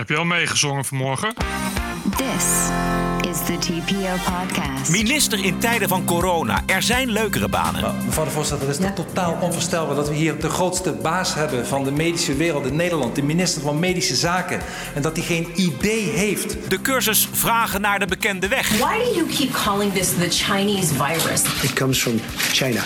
Heb 0.00 0.08
je 0.08 0.16
al 0.16 0.24
meegezongen 0.24 0.84
vanmorgen? 0.84 1.34
This 2.16 2.44
is 3.30 3.38
the 3.46 3.56
TPO 3.58 4.32
podcast. 4.32 4.90
Minister 4.90 5.44
in 5.44 5.58
tijden 5.58 5.88
van 5.88 6.04
corona. 6.04 6.62
Er 6.66 6.82
zijn 6.82 7.10
leukere 7.10 7.48
banen. 7.48 7.94
Mevrouw 8.04 8.24
de 8.24 8.30
voorzitter, 8.30 8.68
het 8.68 8.78
is 8.78 8.84
toch 8.84 9.06
totaal 9.06 9.38
onvoorstelbaar 9.40 9.94
dat 9.94 10.08
we 10.08 10.14
hier 10.14 10.40
de 10.40 10.48
grootste 10.48 10.92
baas 10.92 11.34
hebben 11.34 11.66
van 11.66 11.84
de 11.84 11.92
medische 11.92 12.34
wereld 12.34 12.66
in 12.66 12.76
Nederland, 12.76 13.14
de 13.14 13.22
minister 13.22 13.62
van 13.62 13.78
Medische 13.78 14.16
Zaken, 14.16 14.60
en 14.94 15.02
dat 15.02 15.16
hij 15.16 15.24
geen 15.24 15.52
idee 15.54 16.08
heeft. 16.08 16.70
De 16.70 16.80
cursus 16.80 17.28
Vragen 17.32 17.80
naar 17.80 17.98
de 17.98 18.06
bekende 18.06 18.48
weg. 18.48 18.78
Why 18.78 18.98
do 18.98 19.14
you 19.14 19.26
keep 19.26 19.52
calling 19.52 19.92
this 19.92 20.08
the 20.08 20.28
Chinese 20.28 20.94
virus? 20.94 21.42
It 21.62 21.72
comes 21.72 22.02
from 22.02 22.20
China. 22.52 22.80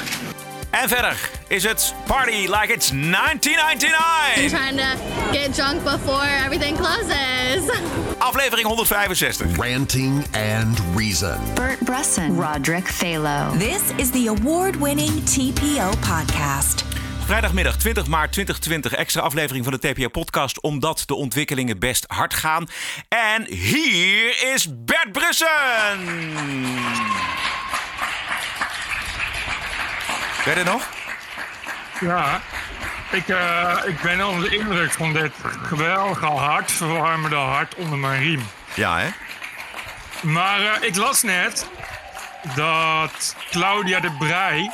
En 0.82 0.88
verder 0.88 1.30
is 1.48 1.64
het 1.64 1.94
Party 2.06 2.30
Like 2.30 2.72
It's 2.72 2.90
1999. 2.90 4.48
trying 4.48 4.76
to 4.76 4.84
get 5.32 5.54
drunk 5.54 5.82
before 5.82 6.26
everything 6.44 6.76
closes. 6.76 7.70
Aflevering 8.18 8.66
165. 8.66 9.56
Ranting 9.56 10.24
and 10.32 10.80
Reason. 10.96 11.38
Bert 11.54 11.78
Bresson, 11.78 12.40
Roderick 12.40 12.86
Phalo. 12.86 13.58
This 13.58 13.82
is 13.96 14.10
the 14.10 14.28
award-winning 14.28 15.24
TPO 15.24 15.90
podcast. 16.00 16.84
Vrijdagmiddag 17.24 17.76
20 17.76 18.06
maart 18.06 18.32
2020, 18.32 18.92
extra 18.92 19.22
aflevering 19.22 19.64
van 19.64 19.72
de 19.72 19.92
TPO-podcast, 19.92 20.60
omdat 20.60 21.02
de 21.06 21.14
ontwikkelingen 21.14 21.78
best 21.78 22.04
hard 22.06 22.34
gaan. 22.34 22.68
En 23.08 23.44
hier 23.46 24.52
is 24.54 24.68
Bert 24.84 25.12
Brussen. 25.12 25.48
Ben 30.44 30.54
je 30.54 30.60
er 30.60 30.64
nog? 30.64 30.88
Ja. 32.00 32.40
Ik, 33.12 33.28
eh, 33.28 33.78
ik 33.86 34.00
ben 34.00 34.26
onder 34.28 34.50
de 34.50 34.56
indruk 34.56 34.92
van 34.92 35.12
dit 35.12 35.32
geweldige 35.62 36.26
hartverwarmende 36.26 37.36
hart 37.36 37.74
onder 37.74 37.98
mijn 37.98 38.22
riem. 38.22 38.42
Ja, 38.74 38.98
hè? 38.98 39.08
Maar 40.22 40.60
eh, 40.60 40.88
ik 40.88 40.96
las 40.96 41.22
net 41.22 41.66
dat 42.56 43.36
Claudia 43.50 44.00
de 44.00 44.10
Brij, 44.18 44.72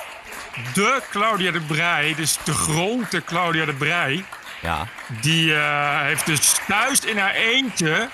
de 0.75 1.03
Claudia 1.11 1.51
de 1.51 1.61
Brij, 1.61 2.15
dus 2.15 2.39
de 2.45 2.53
grote 2.55 3.25
Claudia 3.25 3.65
de 3.65 3.75
Brij, 3.75 4.25
Ja. 4.63 4.87
die 5.21 5.55
eh, 5.55 6.01
heeft 6.01 6.27
dus 6.27 6.61
thuis 6.67 7.01
in 7.01 7.19
haar 7.19 7.35
eentje 7.35 8.09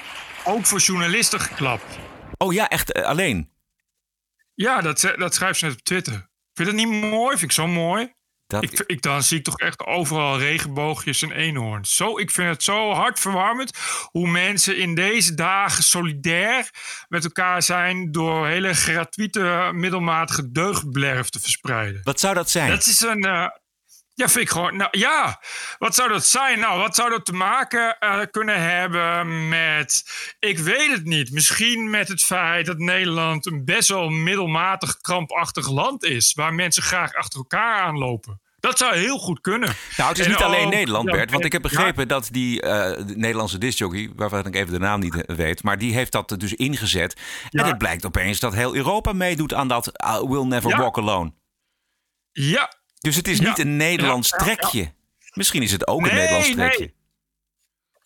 ook 0.44 0.66
voor 0.66 0.78
journalisten 0.78 1.40
geklapt. 1.40 1.98
Oh 2.38 2.52
ja, 2.52 2.68
echt 2.68 2.92
alleen. 2.94 3.50
Ja, 4.54 4.80
dat, 4.80 5.12
dat 5.16 5.34
schrijft 5.34 5.58
ze 5.58 5.64
net 5.64 5.74
op 5.74 5.82
Twitter. 5.84 6.28
Vind 6.56 6.68
je 6.68 6.76
dat 6.76 6.84
niet 6.86 7.10
mooi? 7.10 7.30
Vind 7.30 7.42
ik 7.50 7.52
zo 7.52 7.66
mooi. 7.66 8.14
Dat, 8.46 8.62
Ik, 8.62 8.84
ik, 8.86 9.02
dan 9.02 9.22
zie 9.22 9.38
ik 9.38 9.44
toch 9.44 9.58
echt 9.58 9.86
overal 9.86 10.38
regenboogjes 10.38 11.22
en 11.22 11.32
eenhoorns. 11.32 11.96
Zo, 11.96 12.18
ik 12.18 12.30
vind 12.30 12.48
het 12.48 12.62
zo 12.62 12.92
hartverwarmend 12.92 13.78
hoe 14.10 14.28
mensen 14.28 14.76
in 14.78 14.94
deze 14.94 15.34
dagen 15.34 15.82
solidair 15.82 16.70
met 17.08 17.24
elkaar 17.24 17.62
zijn 17.62 18.12
door 18.12 18.46
hele 18.46 18.74
gratuite 18.74 19.70
middelmatige 19.74 20.50
deugdblerf 20.50 21.28
te 21.28 21.40
verspreiden. 21.40 22.00
wat 22.04 22.20
zou 22.20 22.34
dat 22.34 22.50
zijn? 22.50 22.68
Dat 22.70 22.86
is 22.86 23.00
een. 23.00 23.24
eh, 23.24 23.46
ja, 24.16 24.28
vind 24.28 24.44
ik 24.44 24.50
gewoon. 24.50 24.76
Nou 24.76 24.98
ja, 24.98 25.40
wat 25.78 25.94
zou 25.94 26.08
dat 26.08 26.24
zijn? 26.26 26.58
Nou, 26.58 26.80
wat 26.80 26.94
zou 26.94 27.10
dat 27.10 27.24
te 27.24 27.32
maken 27.32 27.98
eh, 27.98 28.20
kunnen 28.30 28.62
hebben 28.62 29.48
met. 29.48 30.04
Ik 30.38 30.58
weet 30.58 30.90
het 30.90 31.04
niet. 31.04 31.30
Misschien 31.32 31.90
met 31.90 32.08
het 32.08 32.22
feit 32.22 32.66
dat 32.66 32.78
Nederland 32.78 33.46
een 33.46 33.64
best 33.64 33.88
wel 33.88 34.08
middelmatig 34.08 34.96
krampachtig 35.00 35.68
land 35.70 36.04
is. 36.04 36.32
Waar 36.34 36.54
mensen 36.54 36.82
graag 36.82 37.14
achter 37.14 37.38
elkaar 37.38 37.80
aanlopen. 37.82 38.40
Dat 38.60 38.78
zou 38.78 38.96
heel 38.96 39.18
goed 39.18 39.40
kunnen. 39.40 39.74
Nou, 39.96 40.08
het 40.08 40.18
is 40.18 40.24
En 40.24 40.30
niet 40.30 40.42
alleen 40.42 40.64
ook- 40.66 40.72
Nederland, 40.72 41.10
Bert. 41.10 41.30
Want 41.30 41.44
ik 41.44 41.52
heb 41.52 41.62
ja, 41.62 41.68
begrepen 41.68 42.08
dat 42.08 42.28
die 42.32 42.60
eh, 42.62 43.06
de 43.06 43.16
Nederlandse 43.16 43.58
discjockey, 43.58 44.10
waarvan 44.16 44.46
ik 44.46 44.54
even 44.54 44.72
de 44.72 44.78
naam 44.78 45.00
niet 45.00 45.22
weet, 45.26 45.62
maar 45.62 45.78
die 45.78 45.92
heeft 45.94 46.12
dat 46.12 46.34
dus 46.38 46.54
ingezet. 46.54 47.20
En 47.50 47.64
het 47.64 47.78
blijkt 47.78 48.06
opeens 48.06 48.40
dat 48.40 48.54
heel 48.54 48.74
Europa 48.74 49.12
meedoet 49.12 49.54
aan 49.54 49.68
dat 49.68 49.86
I 49.86 50.26
Will 50.28 50.44
Never 50.44 50.70
Ja. 50.70 50.78
Walk 50.78 50.98
Alone. 50.98 51.32
Ja, 52.32 52.72
Dus 53.06 53.16
het 53.16 53.28
is 53.28 53.40
niet 53.40 53.58
een 53.58 53.76
Nederlands 53.76 54.28
trekje. 54.28 54.94
Misschien 55.32 55.62
is 55.62 55.72
het 55.72 55.86
ook 55.86 56.06
een 56.06 56.14
Nederlands 56.14 56.46
nee. 56.46 56.54
trekje. 56.54 56.94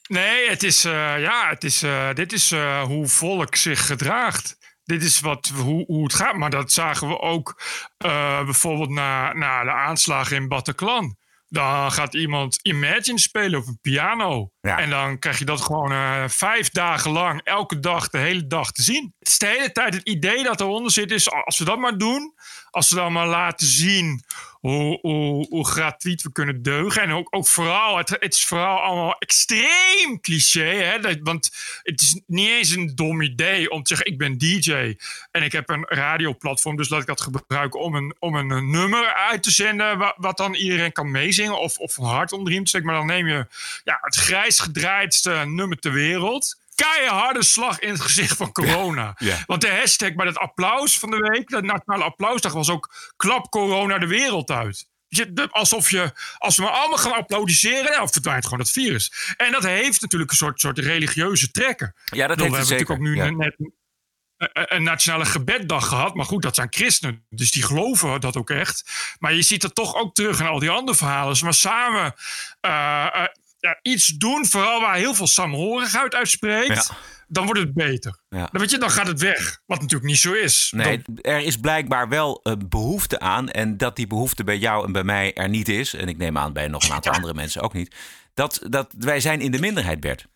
Nee, 0.08 0.48
het 0.48 0.62
is, 0.62 0.84
eh, 0.84 1.20
ja, 1.20 1.48
het 1.48 1.64
is, 1.64 1.82
eh, 1.82 2.14
dit 2.14 2.32
is 2.32 2.52
eh, 2.52 2.82
hoe 2.82 3.08
volk 3.08 3.56
zich 3.56 3.86
gedraagt. 3.86 4.56
Dit 4.84 5.02
is 5.02 5.20
wat, 5.20 5.52
hoe, 5.54 5.84
hoe 5.86 6.02
het 6.02 6.14
gaat. 6.14 6.36
Maar 6.36 6.50
dat 6.50 6.72
zagen 6.72 7.08
we 7.08 7.20
ook 7.20 7.62
bijvoorbeeld 8.44 8.90
na, 8.90 9.32
na 9.32 9.64
de 9.64 9.72
aanslagen 9.72 10.36
in 10.36 10.48
Bataclan. 10.48 11.16
Dan 11.48 11.92
gaat 11.92 12.14
iemand 12.14 12.58
Imagine 12.62 13.18
spelen 13.18 13.60
op 13.60 13.66
een 13.66 13.78
piano. 13.80 14.50
Ja. 14.60 14.78
En 14.78 14.90
dan 14.90 15.18
krijg 15.18 15.38
je 15.38 15.44
dat 15.44 15.60
gewoon 15.60 16.30
vijf 16.30 16.70
dagen 16.70 17.10
lang, 17.10 17.40
elke 17.44 17.80
dag, 17.80 18.08
de 18.08 18.18
hele 18.18 18.46
dag 18.46 18.72
te 18.72 18.82
zien. 18.82 19.14
Het 19.18 19.28
is 19.28 19.38
de 19.38 19.46
hele 19.46 19.72
tijd 19.72 19.94
het 19.94 20.08
idee 20.08 20.42
dat 20.42 20.60
eronder 20.60 20.92
zit 20.92 21.10
is, 21.10 21.30
als 21.30 21.58
we 21.58 21.64
dat 21.64 21.78
maar 21.78 21.98
doen, 21.98 22.34
als 22.70 22.90
we 22.90 22.96
dan 22.96 23.12
maar 23.12 23.26
laten 23.26 23.66
zien 23.66 24.24
hoe, 24.60 24.98
hoe, 25.00 25.46
hoe 25.48 25.66
gratuit 25.66 26.22
we 26.22 26.32
kunnen 26.32 26.62
deugen. 26.62 27.02
En 27.02 27.12
ook, 27.12 27.26
ook 27.30 27.46
vooral, 27.46 27.96
het, 27.96 28.08
het 28.08 28.34
is 28.34 28.44
vooral 28.44 28.78
allemaal 28.78 29.18
extreem 29.18 30.20
cliché. 30.20 30.74
Hè? 30.74 30.98
Dat, 30.98 31.18
want 31.22 31.50
het 31.82 32.00
is 32.00 32.20
niet 32.26 32.48
eens 32.48 32.70
een 32.70 32.94
dom 32.94 33.22
idee 33.22 33.70
om 33.70 33.82
te 33.82 33.88
zeggen: 33.88 34.12
ik 34.12 34.18
ben 34.18 34.38
DJ 34.38 34.96
en 35.30 35.42
ik 35.42 35.52
heb 35.52 35.68
een 35.68 35.84
radioplatform, 35.88 36.76
dus 36.76 36.88
laat 36.88 37.00
ik 37.00 37.06
dat 37.06 37.20
gebruiken 37.20 37.80
om 37.80 37.94
een, 37.94 38.14
om 38.18 38.34
een, 38.34 38.70
nummer 38.70 39.14
uit 39.14 39.42
te 39.42 39.50
zenden. 39.50 40.12
Wat, 40.16 40.36
dan 40.36 40.54
iedereen 40.54 40.92
kan 40.92 41.10
meezingen 41.10 41.58
of, 41.58 41.78
of 41.78 41.96
een 41.96 42.04
hart 42.04 42.32
onder 42.32 42.52
te. 42.52 42.84
Maar 42.84 42.94
dan 42.94 43.06
neem 43.06 43.26
je 43.26 43.46
ja, 43.84 43.98
het 44.00 44.16
grijs 44.16 44.58
gedraaidste 44.58 45.30
nummer 45.46 45.78
ter 45.78 45.92
wereld. 45.92 46.58
Keiharde 46.84 47.42
slag 47.44 47.78
in 47.78 47.88
het 47.90 48.00
gezicht 48.00 48.36
van 48.36 48.52
corona. 48.52 49.14
Ja. 49.18 49.36
Want 49.46 49.60
de 49.60 49.70
hashtag 49.70 50.14
bij 50.14 50.26
het 50.26 50.38
applaus 50.38 50.98
van 50.98 51.10
de 51.10 51.16
week, 51.16 51.48
de 51.48 51.62
Nationale 51.62 52.04
Applausdag, 52.04 52.52
was 52.52 52.70
ook 52.70 53.12
klap 53.16 53.50
corona 53.50 53.98
de 53.98 54.06
wereld 54.06 54.50
uit. 54.50 54.88
Je, 55.08 55.32
de- 55.32 55.48
alsof 55.50 55.90
je, 55.90 56.12
als 56.38 56.56
we 56.56 56.62
maar 56.62 56.72
allemaal 56.72 56.98
gaan 56.98 57.14
applaudisseren, 57.14 57.92
dan 57.92 58.08
verdwijnt 58.10 58.44
gewoon 58.44 58.58
het 58.58 58.70
virus. 58.70 59.34
En 59.36 59.52
dat 59.52 59.62
heeft 59.62 60.00
natuurlijk 60.00 60.30
een 60.30 60.36
soort, 60.36 60.60
soort 60.60 60.78
religieuze 60.78 61.50
trekken. 61.50 61.94
Ja, 62.04 62.26
dat 62.26 62.36
we 62.36 62.42
heeft 62.42 62.56
hebben 62.56 62.58
het 62.58 62.68
zeker. 62.68 62.98
natuurlijk 62.98 63.20
ook 63.24 63.30
nu 63.30 63.40
Ja. 63.40 63.44
net 63.44 63.54
een, 64.70 64.82
nationale 64.82 65.24
gebeddag 65.24 65.86
gehad. 65.88 66.14
Maar 66.14 66.24
goed, 66.26 66.42
dat 66.42 66.54
zijn 66.54 66.66
christenen. 66.70 67.26
Dus 67.28 67.50
die 67.50 67.62
geloven 67.62 68.20
dat 68.20 68.36
ook 68.36 68.50
echt. 68.50 68.90
Maar 69.18 69.34
je 69.34 69.42
ziet 69.42 69.60
dat 69.62 69.74
toch 69.74 69.94
ook 69.94 70.14
terug 70.14 70.40
in 70.40 70.46
al 70.46 70.58
die 70.58 70.70
andere 70.70 70.96
verhalen. 70.98 71.34
We 71.36 71.44
maar 71.44 71.54
samen 71.54 72.14
eh, 72.60 73.06
eh, 73.12 73.24
ja, 73.60 73.78
iets 73.82 74.06
doen, 74.06 74.46
vooral 74.46 74.80
waar 74.80 74.96
heel 74.96 75.14
veel 75.14 75.26
saamhorigheid 75.26 76.14
uitspreekt, 76.14 76.66
Ja. 76.88 76.96
dan 77.28 77.44
wordt 77.44 77.60
het 77.60 77.74
beter. 77.74 78.18
Ja. 78.28 78.48
Dan, 78.52 78.60
weet 78.60 78.70
je, 78.70 78.78
dan 78.78 78.90
gaat 78.90 79.06
het 79.06 79.20
weg. 79.20 79.60
Wat 79.66 79.80
natuurlijk 79.80 80.10
niet 80.10 80.18
zo 80.20 80.32
is. 80.32 80.72
Nee, 80.76 81.02
Dan- 81.04 81.18
er 81.22 81.40
is 81.40 81.56
blijkbaar 81.56 82.08
wel 82.08 82.40
een 82.42 82.68
behoefte 82.68 83.18
aan. 83.20 83.48
En 83.50 83.76
dat 83.76 83.96
die 83.96 84.06
behoefte 84.06 84.44
bij 84.44 84.58
jou 84.58 84.86
en 84.86 84.92
bij 84.92 85.04
mij 85.04 85.34
er 85.34 85.48
niet 85.48 85.68
is. 85.68 85.94
En 85.94 86.08
ik 86.08 86.16
neem 86.16 86.38
aan 86.38 86.52
bij 86.52 86.68
nog 86.68 86.84
een 86.84 86.92
aantal 86.92 87.12
andere 87.12 87.34
mensen 87.34 87.62
ook 87.62 87.72
niet. 87.72 87.94
Dat, 88.34 88.60
dat 88.68 88.94
wij 88.98 89.20
zijn 89.20 89.40
in 89.40 89.50
de 89.50 89.58
minderheid, 89.60 90.00
Bert. 90.00 90.26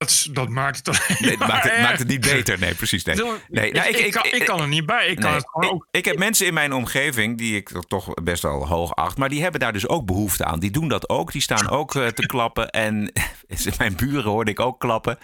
Dat, 0.00 0.28
dat 0.32 0.48
maakt 0.48 0.76
het 0.76 0.88
alleen 0.88 1.18
Nee, 1.20 1.30
het 1.30 1.38
maar 1.38 1.48
maakt, 1.48 1.70
het, 1.70 1.80
maakt 1.80 1.98
het 1.98 2.08
niet 2.08 2.20
beter. 2.20 2.58
Nee, 2.58 2.74
precies. 2.74 3.04
Nee. 3.04 3.16
Nou, 3.16 3.88
ik, 3.88 3.96
ik, 3.96 4.12
kan, 4.12 4.24
ik 4.24 4.44
kan 4.44 4.60
er 4.60 4.68
niet 4.68 4.86
bij. 4.86 5.06
Ik 5.06 5.16
kan 5.16 5.30
Nee, 5.30 5.38
het 5.38 5.48
gewoon 5.50 5.68
ik, 5.68 5.74
ook. 5.74 5.86
ik 5.90 6.04
heb 6.04 6.18
mensen 6.18 6.46
in 6.46 6.54
mijn 6.54 6.72
omgeving 6.72 7.38
die 7.38 7.56
ik 7.56 7.82
toch 7.88 8.14
best 8.14 8.42
wel 8.42 8.66
hoog 8.66 8.94
acht, 8.94 9.16
maar 9.18 9.28
die 9.28 9.42
hebben 9.42 9.60
daar 9.60 9.72
dus 9.72 9.88
ook 9.88 10.06
behoefte 10.06 10.44
aan. 10.44 10.58
Die 10.58 10.70
doen 10.70 10.88
dat 10.88 11.08
ook. 11.08 11.32
Die 11.32 11.42
staan 11.42 11.68
ook 11.68 11.94
eh, 11.94 12.06
te 12.06 12.26
klappen. 12.26 12.70
En 12.70 13.12
mijn 13.78 13.96
buren 13.96 14.30
hoorde 14.30 14.50
ik 14.50 14.60
ook 14.60 14.80
klappen. 14.80 15.18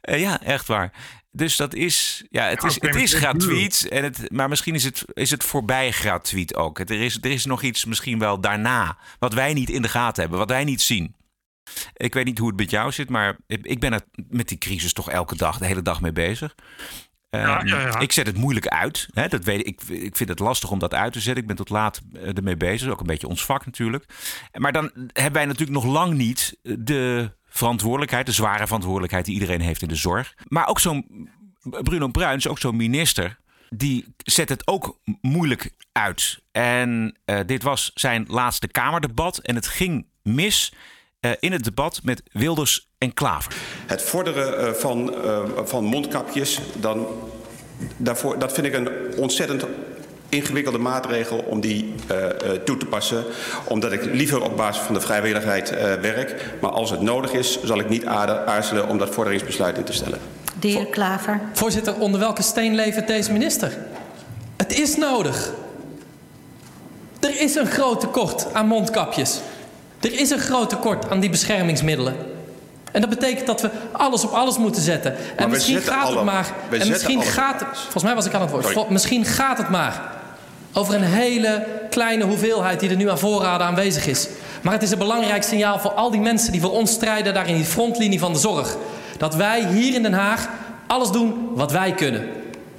Eh, 0.00 0.20
ja, 0.20 0.42
echt 0.42 0.66
waar. 0.66 0.92
Dus 1.32 1.56
dat 1.56 1.74
is, 1.74 2.24
ja, 2.30 2.48
het 2.48 2.62
is, 2.62 2.74
het 2.74 2.82
maar 2.82 3.02
is 3.02 3.14
gratuit. 3.14 3.88
En 3.88 4.04
het, 4.04 4.30
maar 4.32 4.48
misschien 4.48 4.74
is 4.74 4.84
het, 4.84 5.04
is 5.12 5.30
het 5.30 5.44
voorbij 5.44 5.90
gratuit 5.90 6.56
ook. 6.56 6.78
Er 6.78 6.90
is, 7.00 7.18
er 7.20 7.30
is 7.30 7.44
nog 7.44 7.62
iets 7.62 7.84
misschien 7.84 8.18
wel 8.18 8.40
daarna. 8.40 8.98
Wat 9.18 9.34
wij 9.34 9.52
niet 9.52 9.70
in 9.70 9.82
de 9.82 9.88
gaten 9.88 10.20
hebben. 10.20 10.38
Wat 10.38 10.48
wij 10.48 10.64
niet 10.64 10.82
zien. 10.82 11.14
Ik 11.92 12.14
weet 12.14 12.24
niet 12.24 12.38
hoe 12.38 12.48
het 12.48 12.56
met 12.56 12.70
jou 12.70 12.92
zit, 12.92 13.08
maar 13.08 13.36
ik 13.46 13.80
ben 13.80 13.92
er 13.92 14.02
met 14.28 14.48
die 14.48 14.58
crisis 14.58 14.92
toch 14.92 15.10
elke 15.10 15.36
dag, 15.36 15.58
de 15.58 15.66
hele 15.66 15.82
dag 15.82 16.00
mee 16.00 16.12
bezig. 16.12 16.54
Ja, 17.30 17.58
Ehm, 17.58 17.66
ja, 17.66 17.80
ja. 17.80 17.98
Ik 17.98 18.12
zet 18.12 18.26
het 18.26 18.36
moeilijk 18.36 18.66
uit. 18.66 19.08
Hè? 19.12 19.28
Dat 19.28 19.44
weet 19.44 19.66
ik, 19.66 19.82
ik, 19.82 20.02
ik 20.02 20.16
vind 20.16 20.28
het 20.28 20.38
lastig 20.38 20.70
om 20.70 20.78
dat 20.78 20.94
uit 20.94 21.12
te 21.12 21.20
zetten. 21.20 21.42
Ik 21.42 21.48
ben 21.48 21.56
tot 21.56 21.68
laat 21.68 22.00
eh, 22.12 22.36
ermee 22.36 22.56
bezig. 22.56 22.90
Ook 22.90 23.00
een 23.00 23.06
beetje 23.06 23.28
ons 23.28 23.44
vak 23.44 23.66
natuurlijk. 23.66 24.04
Maar 24.52 24.72
dan 24.72 24.90
hebben 24.94 25.32
wij 25.32 25.44
natuurlijk 25.44 25.82
nog 25.82 25.92
lang 25.92 26.14
niet 26.14 26.56
de 26.62 27.32
verantwoordelijkheid, 27.48 28.26
de 28.26 28.32
zware 28.32 28.64
verantwoordelijkheid 28.64 29.24
die 29.24 29.34
iedereen 29.34 29.60
heeft 29.60 29.82
in 29.82 29.88
de 29.88 29.94
zorg. 29.94 30.34
Maar 30.48 30.68
ook 30.68 30.80
zo'n 30.80 31.28
Bruno 31.60 32.08
Bruins, 32.08 32.48
ook 32.48 32.58
zo'n 32.58 32.76
minister, 32.76 33.38
die 33.68 34.14
zet 34.16 34.48
het 34.48 34.66
ook 34.66 34.98
moeilijk 35.20 35.70
uit. 35.92 36.42
En 36.52 37.18
eh, 37.24 37.40
dit 37.46 37.62
was 37.62 37.90
zijn 37.94 38.24
laatste 38.28 38.68
Kamerdebat 38.68 39.38
en 39.38 39.54
het 39.54 39.66
ging 39.66 40.06
mis 40.22 40.72
in 41.40 41.52
het 41.52 41.64
debat 41.64 42.00
met 42.02 42.22
Wilders 42.32 42.88
en 42.98 43.14
Klaver. 43.14 43.52
Het 43.86 44.02
vorderen 44.02 44.58
eh, 44.58 44.72
van, 44.72 45.14
eh, 45.14 45.40
van 45.64 45.84
mondkapjes, 45.84 46.60
dan, 46.76 47.06
daarvoor, 47.96 48.38
dat 48.38 48.52
vind 48.52 48.66
ik 48.66 48.74
een 48.74 48.88
ontzettend 49.16 49.64
ingewikkelde 50.28 50.78
maatregel 50.78 51.38
om 51.38 51.60
die 51.60 51.94
uh, 52.10 52.16
toe 52.64 52.76
te 52.76 52.86
passen. 52.86 53.24
Omdat 53.64 53.92
ik 53.92 54.04
liever 54.04 54.42
op 54.42 54.56
basis 54.56 54.82
van 54.82 54.94
de 54.94 55.00
vrijwilligheid 55.00 55.72
uh, 55.72 55.78
werk. 55.94 56.54
Maar 56.60 56.70
als 56.70 56.90
het 56.90 57.00
nodig 57.00 57.32
is, 57.32 57.62
zal 57.62 57.78
ik 57.78 57.88
niet 57.88 58.06
aarzelen 58.06 58.88
om 58.88 58.98
dat 58.98 59.14
vorderingsbesluit 59.14 59.78
in 59.78 59.84
te 59.84 59.92
stellen. 59.92 60.18
De 60.60 60.68
heer 60.68 60.86
Klaver. 60.86 61.40
Voorzitter, 61.52 61.94
onder 61.94 62.20
welke 62.20 62.42
steen 62.42 62.74
levert 62.74 63.06
deze 63.06 63.32
minister? 63.32 63.78
Het 64.56 64.78
is 64.78 64.96
nodig. 64.96 65.52
Er 67.20 67.40
is 67.40 67.54
een 67.54 67.66
groot 67.66 68.00
tekort 68.00 68.54
aan 68.54 68.66
mondkapjes. 68.66 69.40
Er 70.00 70.20
is 70.20 70.30
een 70.30 70.38
groot 70.38 70.68
tekort 70.68 71.10
aan 71.10 71.20
die 71.20 71.30
beschermingsmiddelen. 71.30 72.16
En 72.92 73.00
dat 73.00 73.10
betekent 73.10 73.46
dat 73.46 73.60
we 73.60 73.70
alles 73.92 74.24
op 74.24 74.32
alles 74.32 74.58
moeten 74.58 74.82
zetten. 74.82 75.14
En 75.36 75.50
misschien 75.50 75.80
gaat 75.80 76.06
alle, 76.06 76.16
het 76.16 76.24
maar. 76.24 76.52
En 76.70 76.88
misschien 76.88 77.22
gaat 77.22 77.60
het. 77.60 77.78
Volgens 77.78 78.02
mij 78.02 78.14
was 78.14 78.26
ik 78.26 78.34
aan 78.34 78.40
het 78.40 78.50
woord. 78.50 78.66
Sorry. 78.66 78.92
Misschien 78.92 79.24
gaat 79.24 79.58
het 79.58 79.68
maar 79.68 80.02
over 80.72 80.94
een 80.94 81.02
hele 81.02 81.66
kleine 81.90 82.24
hoeveelheid 82.24 82.80
die 82.80 82.90
er 82.90 82.96
nu 82.96 83.10
aan 83.10 83.18
voorraden 83.18 83.66
aanwezig 83.66 84.06
is. 84.06 84.28
Maar 84.62 84.72
het 84.72 84.82
is 84.82 84.90
een 84.90 84.98
belangrijk 84.98 85.42
signaal 85.42 85.78
voor 85.78 85.90
al 85.90 86.10
die 86.10 86.20
mensen 86.20 86.52
die 86.52 86.60
voor 86.60 86.72
ons 86.72 86.92
strijden 86.92 87.34
daar 87.34 87.48
in 87.48 87.54
die 87.54 87.64
frontlinie 87.64 88.18
van 88.18 88.32
de 88.32 88.38
zorg. 88.38 88.76
Dat 89.18 89.34
wij 89.34 89.66
hier 89.66 89.94
in 89.94 90.02
Den 90.02 90.12
Haag 90.12 90.48
alles 90.86 91.10
doen 91.10 91.48
wat 91.54 91.72
wij 91.72 91.92
kunnen. 91.92 92.28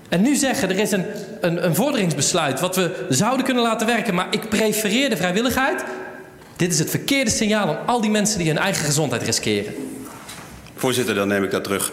En 0.09 0.21
nu 0.21 0.35
zeggen 0.35 0.69
er 0.69 0.79
is 0.79 0.91
een, 0.91 1.05
een, 1.41 1.65
een 1.65 1.75
vorderingsbesluit 1.75 2.59
wat 2.59 2.75
we 2.75 3.05
zouden 3.09 3.45
kunnen 3.45 3.63
laten 3.63 3.87
werken, 3.87 4.13
maar 4.13 4.27
ik 4.29 4.49
prefereer 4.49 5.09
de 5.09 5.17
vrijwilligheid. 5.17 5.83
Dit 6.61 6.71
is 6.71 6.79
het 6.79 6.89
verkeerde 6.89 7.31
signaal 7.31 7.67
aan 7.67 7.87
al 7.87 8.01
die 8.01 8.09
mensen 8.09 8.37
die 8.37 8.47
hun 8.47 8.57
eigen 8.57 8.85
gezondheid 8.85 9.23
riskeren. 9.23 9.73
Voorzitter, 10.75 11.15
dan 11.15 11.27
neem 11.27 11.43
ik 11.43 11.51
dat 11.51 11.63
terug. 11.63 11.91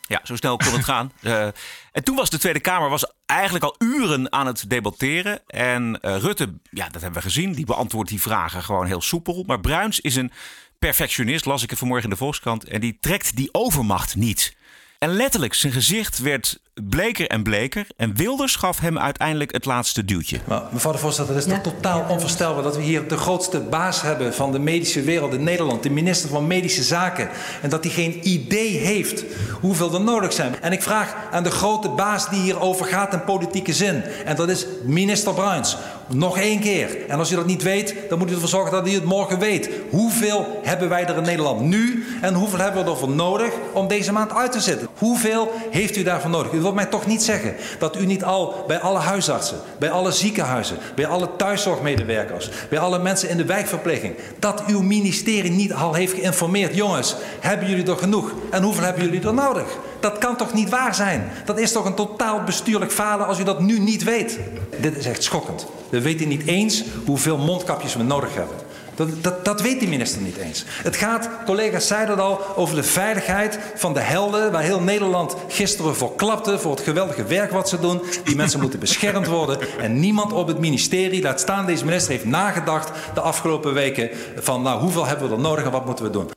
Ja, 0.00 0.20
zo 0.24 0.36
snel 0.36 0.56
kon 0.56 0.72
het 0.72 0.84
gaan. 0.84 1.12
Uh, 1.22 1.42
en 1.92 2.04
toen 2.04 2.16
was 2.16 2.30
de 2.30 2.38
Tweede 2.38 2.60
Kamer 2.60 2.88
was 2.88 3.12
eigenlijk 3.26 3.64
al 3.64 3.74
uren 3.78 4.32
aan 4.32 4.46
het 4.46 4.70
debatteren. 4.70 5.40
En 5.46 5.98
uh, 6.02 6.16
Rutte, 6.16 6.54
ja, 6.70 6.88
dat 6.88 7.02
hebben 7.02 7.20
we 7.20 7.28
gezien, 7.28 7.52
die 7.52 7.64
beantwoordt 7.64 8.10
die 8.10 8.20
vragen 8.20 8.62
gewoon 8.62 8.86
heel 8.86 9.02
soepel. 9.02 9.44
Maar 9.46 9.60
Bruins 9.60 10.00
is 10.00 10.16
een 10.16 10.32
perfectionist, 10.78 11.44
las 11.44 11.62
ik 11.62 11.70
het 11.70 11.78
vanmorgen 11.78 12.04
in 12.04 12.10
de 12.10 12.16
Volkskrant. 12.16 12.64
En 12.64 12.80
die 12.80 12.98
trekt 13.00 13.36
die 13.36 13.48
overmacht 13.52 14.16
niet. 14.16 14.56
En 14.98 15.16
letterlijk, 15.16 15.54
zijn 15.54 15.72
gezicht 15.72 16.18
werd 16.18 16.60
bleker 16.82 17.26
en 17.26 17.42
bleker. 17.42 17.86
En 17.96 18.14
Wilders 18.14 18.56
gaf 18.56 18.80
hem 18.80 18.98
uiteindelijk 18.98 19.52
het 19.52 19.64
laatste 19.64 20.04
duwtje. 20.04 20.38
Maar, 20.44 20.62
mevrouw 20.70 20.92
de 20.92 20.98
voorzitter, 20.98 21.34
het 21.34 21.46
is 21.46 21.52
toch 21.52 21.62
totaal 21.62 22.04
onvoorstelbaar 22.08 22.62
dat 22.62 22.76
we 22.76 22.82
hier 22.82 23.08
de 23.08 23.16
grootste 23.16 23.60
baas 23.60 24.02
hebben 24.02 24.34
van 24.34 24.52
de 24.52 24.58
medische 24.58 25.02
wereld 25.02 25.34
in 25.34 25.44
Nederland, 25.44 25.82
de 25.82 25.90
minister 25.90 26.28
van 26.28 26.46
Medische 26.46 26.82
Zaken. 26.82 27.28
En 27.62 27.70
dat 27.70 27.84
hij 27.84 27.92
geen 27.92 28.28
idee 28.28 28.76
heeft 28.76 29.24
hoeveel 29.60 29.94
er 29.94 30.00
nodig 30.00 30.32
zijn. 30.32 30.60
En 30.60 30.72
ik 30.72 30.82
vraag 30.82 31.14
aan 31.30 31.42
de 31.42 31.50
grote 31.50 31.88
baas 31.88 32.28
die 32.30 32.40
hierover 32.40 32.86
gaat 32.86 33.12
in 33.12 33.24
politieke 33.24 33.72
zin. 33.72 34.02
En 34.24 34.36
dat 34.36 34.48
is 34.48 34.66
minister 34.84 35.34
Bruins. 35.34 35.76
Nog 36.06 36.38
één 36.38 36.60
keer. 36.60 37.08
En 37.08 37.18
als 37.18 37.32
u 37.32 37.34
dat 37.34 37.46
niet 37.46 37.62
weet, 37.62 37.94
dan 38.08 38.18
moet 38.18 38.30
u 38.30 38.34
ervoor 38.34 38.48
zorgen 38.48 38.72
dat 38.72 38.88
u 38.88 38.90
het 38.90 39.04
morgen 39.04 39.38
weet. 39.38 39.70
Hoeveel 39.90 40.60
hebben 40.62 40.88
wij 40.88 41.06
er 41.06 41.16
in 41.16 41.22
Nederland 41.22 41.60
nu? 41.60 42.04
En 42.20 42.34
hoeveel 42.34 42.58
hebben 42.58 42.84
we 42.84 42.90
ervoor 42.90 43.08
nodig 43.08 43.52
om 43.72 43.88
deze 43.88 44.12
maand 44.12 44.32
uit 44.32 44.52
te 44.52 44.60
zetten? 44.60 44.88
Hoeveel 44.98 45.52
heeft 45.70 45.96
u 45.96 46.02
daarvoor 46.02 46.30
nodig? 46.30 46.52
U 46.52 46.60
mij 46.74 46.86
toch 46.86 47.06
niet 47.06 47.22
zeggen 47.22 47.54
dat 47.78 47.96
u 47.96 48.06
niet 48.06 48.24
al 48.24 48.64
bij 48.66 48.78
alle 48.78 48.98
huisartsen, 48.98 49.58
bij 49.78 49.90
alle 49.90 50.12
ziekenhuizen, 50.12 50.76
bij 50.94 51.06
alle 51.06 51.28
thuiszorgmedewerkers, 51.36 52.50
bij 52.68 52.78
alle 52.78 52.98
mensen 52.98 53.28
in 53.28 53.36
de 53.36 53.44
wijkverpleging, 53.44 54.14
dat 54.38 54.62
uw 54.66 54.82
ministerie 54.82 55.50
niet 55.50 55.74
al 55.74 55.94
heeft 55.94 56.14
geïnformeerd. 56.14 56.74
Jongens, 56.74 57.16
hebben 57.40 57.68
jullie 57.68 57.90
er 57.90 57.96
genoeg? 57.96 58.32
En 58.50 58.62
hoeveel 58.62 58.84
hebben 58.84 59.04
jullie 59.04 59.26
er 59.26 59.34
nodig? 59.34 59.78
Dat 60.00 60.18
kan 60.18 60.36
toch 60.36 60.52
niet 60.52 60.68
waar 60.68 60.94
zijn? 60.94 61.30
Dat 61.44 61.58
is 61.58 61.72
toch 61.72 61.84
een 61.84 61.94
totaal 61.94 62.42
bestuurlijk 62.44 62.92
falen 62.92 63.26
als 63.26 63.38
u 63.38 63.44
dat 63.44 63.60
nu 63.60 63.78
niet 63.78 64.04
weet? 64.04 64.38
Dit 64.80 64.96
is 64.96 65.06
echt 65.06 65.22
schokkend. 65.22 65.66
We 65.88 66.00
weten 66.00 66.28
niet 66.28 66.46
eens 66.46 66.84
hoeveel 67.06 67.38
mondkapjes 67.38 67.94
we 67.94 68.02
nodig 68.02 68.34
hebben. 68.34 68.56
Dat, 69.00 69.22
dat, 69.22 69.44
dat, 69.44 69.60
weet 69.60 69.80
die 69.80 69.88
minister 69.88 70.22
niet 70.22 70.36
eens. 70.36 70.64
Het 70.66 70.96
gaat, 70.96 71.28
collega's 71.44 71.86
zeiden 71.86 72.14
het 72.14 72.24
al, 72.24 72.56
over 72.56 72.74
de 72.74 72.82
veiligheid 72.82 73.58
van 73.74 73.94
de 73.94 74.00
helden... 74.00 74.52
waar 74.52 74.62
heel 74.62 74.80
Nederland 74.80 75.36
gisteren 75.48 75.96
voor 75.96 76.14
klapte... 76.16 76.58
voor 76.58 76.70
het 76.70 76.80
geweldige 76.80 77.24
werk 77.24 77.50
wat 77.50 77.68
ze 77.68 77.80
doen. 77.80 78.02
Die 78.24 78.36
mensen 78.36 78.60
moeten 78.60 78.78
beschermd 78.78 79.26
worden. 79.26 79.58
En 79.78 80.00
niemand 80.00 80.32
op 80.32 80.46
het 80.46 80.58
ministerie, 80.58 81.22
laat 81.22 81.40
staan 81.40 81.66
deze 81.66 81.84
minister... 81.84 82.12
heeft 82.12 82.24
nagedacht 82.24 82.90
de 83.14 83.20
afgelopen 83.20 83.74
weken 83.74 84.10
van... 84.36 84.62
nou, 84.62 84.80
hoeveel 84.80 85.06
hebben 85.06 85.28
we 85.28 85.34
er 85.34 85.40
nodig 85.40 85.64
en 85.64 85.70
wat 85.70 85.86
moeten 85.86 86.04
we 86.04 86.10
doen? 86.10 86.30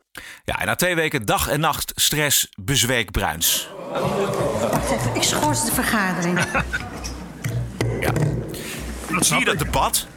Ja, 0.43 0.59
en 0.59 0.65
na 0.65 0.75
twee 0.75 0.95
weken 0.95 1.25
dag 1.25 1.49
en 1.49 1.59
nacht 1.59 1.91
stress 1.95 2.49
bezweek 2.61 3.11
Bruins. 3.11 3.69
Ik 5.13 5.23
schors 5.23 5.65
de 5.65 5.71
vergadering. 5.71 6.39
ja. 7.99 8.11
Dan 9.09 9.23
zie 9.23 9.39
je 9.39 9.45
dat 9.45 9.59
debat. 9.59 10.07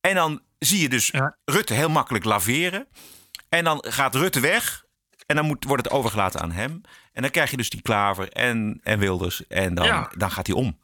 En 0.00 0.14
dan 0.14 0.40
zie 0.58 0.80
je 0.80 0.88
dus 0.88 1.06
ja. 1.06 1.36
Rutte 1.44 1.74
heel 1.74 1.88
makkelijk 1.88 2.24
laveren. 2.24 2.86
En 3.48 3.64
dan 3.64 3.84
gaat 3.88 4.14
Rutte 4.14 4.40
weg. 4.40 4.84
En 5.26 5.36
dan 5.36 5.44
moet, 5.44 5.64
wordt 5.64 5.84
het 5.84 5.92
overgelaten 5.92 6.40
aan 6.40 6.52
hem. 6.52 6.80
En 7.12 7.22
dan 7.22 7.30
krijg 7.30 7.50
je 7.50 7.56
dus 7.56 7.70
die 7.70 7.82
Klaver 7.82 8.32
en, 8.32 8.80
en 8.82 8.98
Wilders. 8.98 9.46
En 9.46 9.74
dan, 9.74 9.86
ja. 9.86 10.10
dan 10.16 10.30
gaat 10.30 10.46
hij 10.46 10.56
om. 10.56 10.78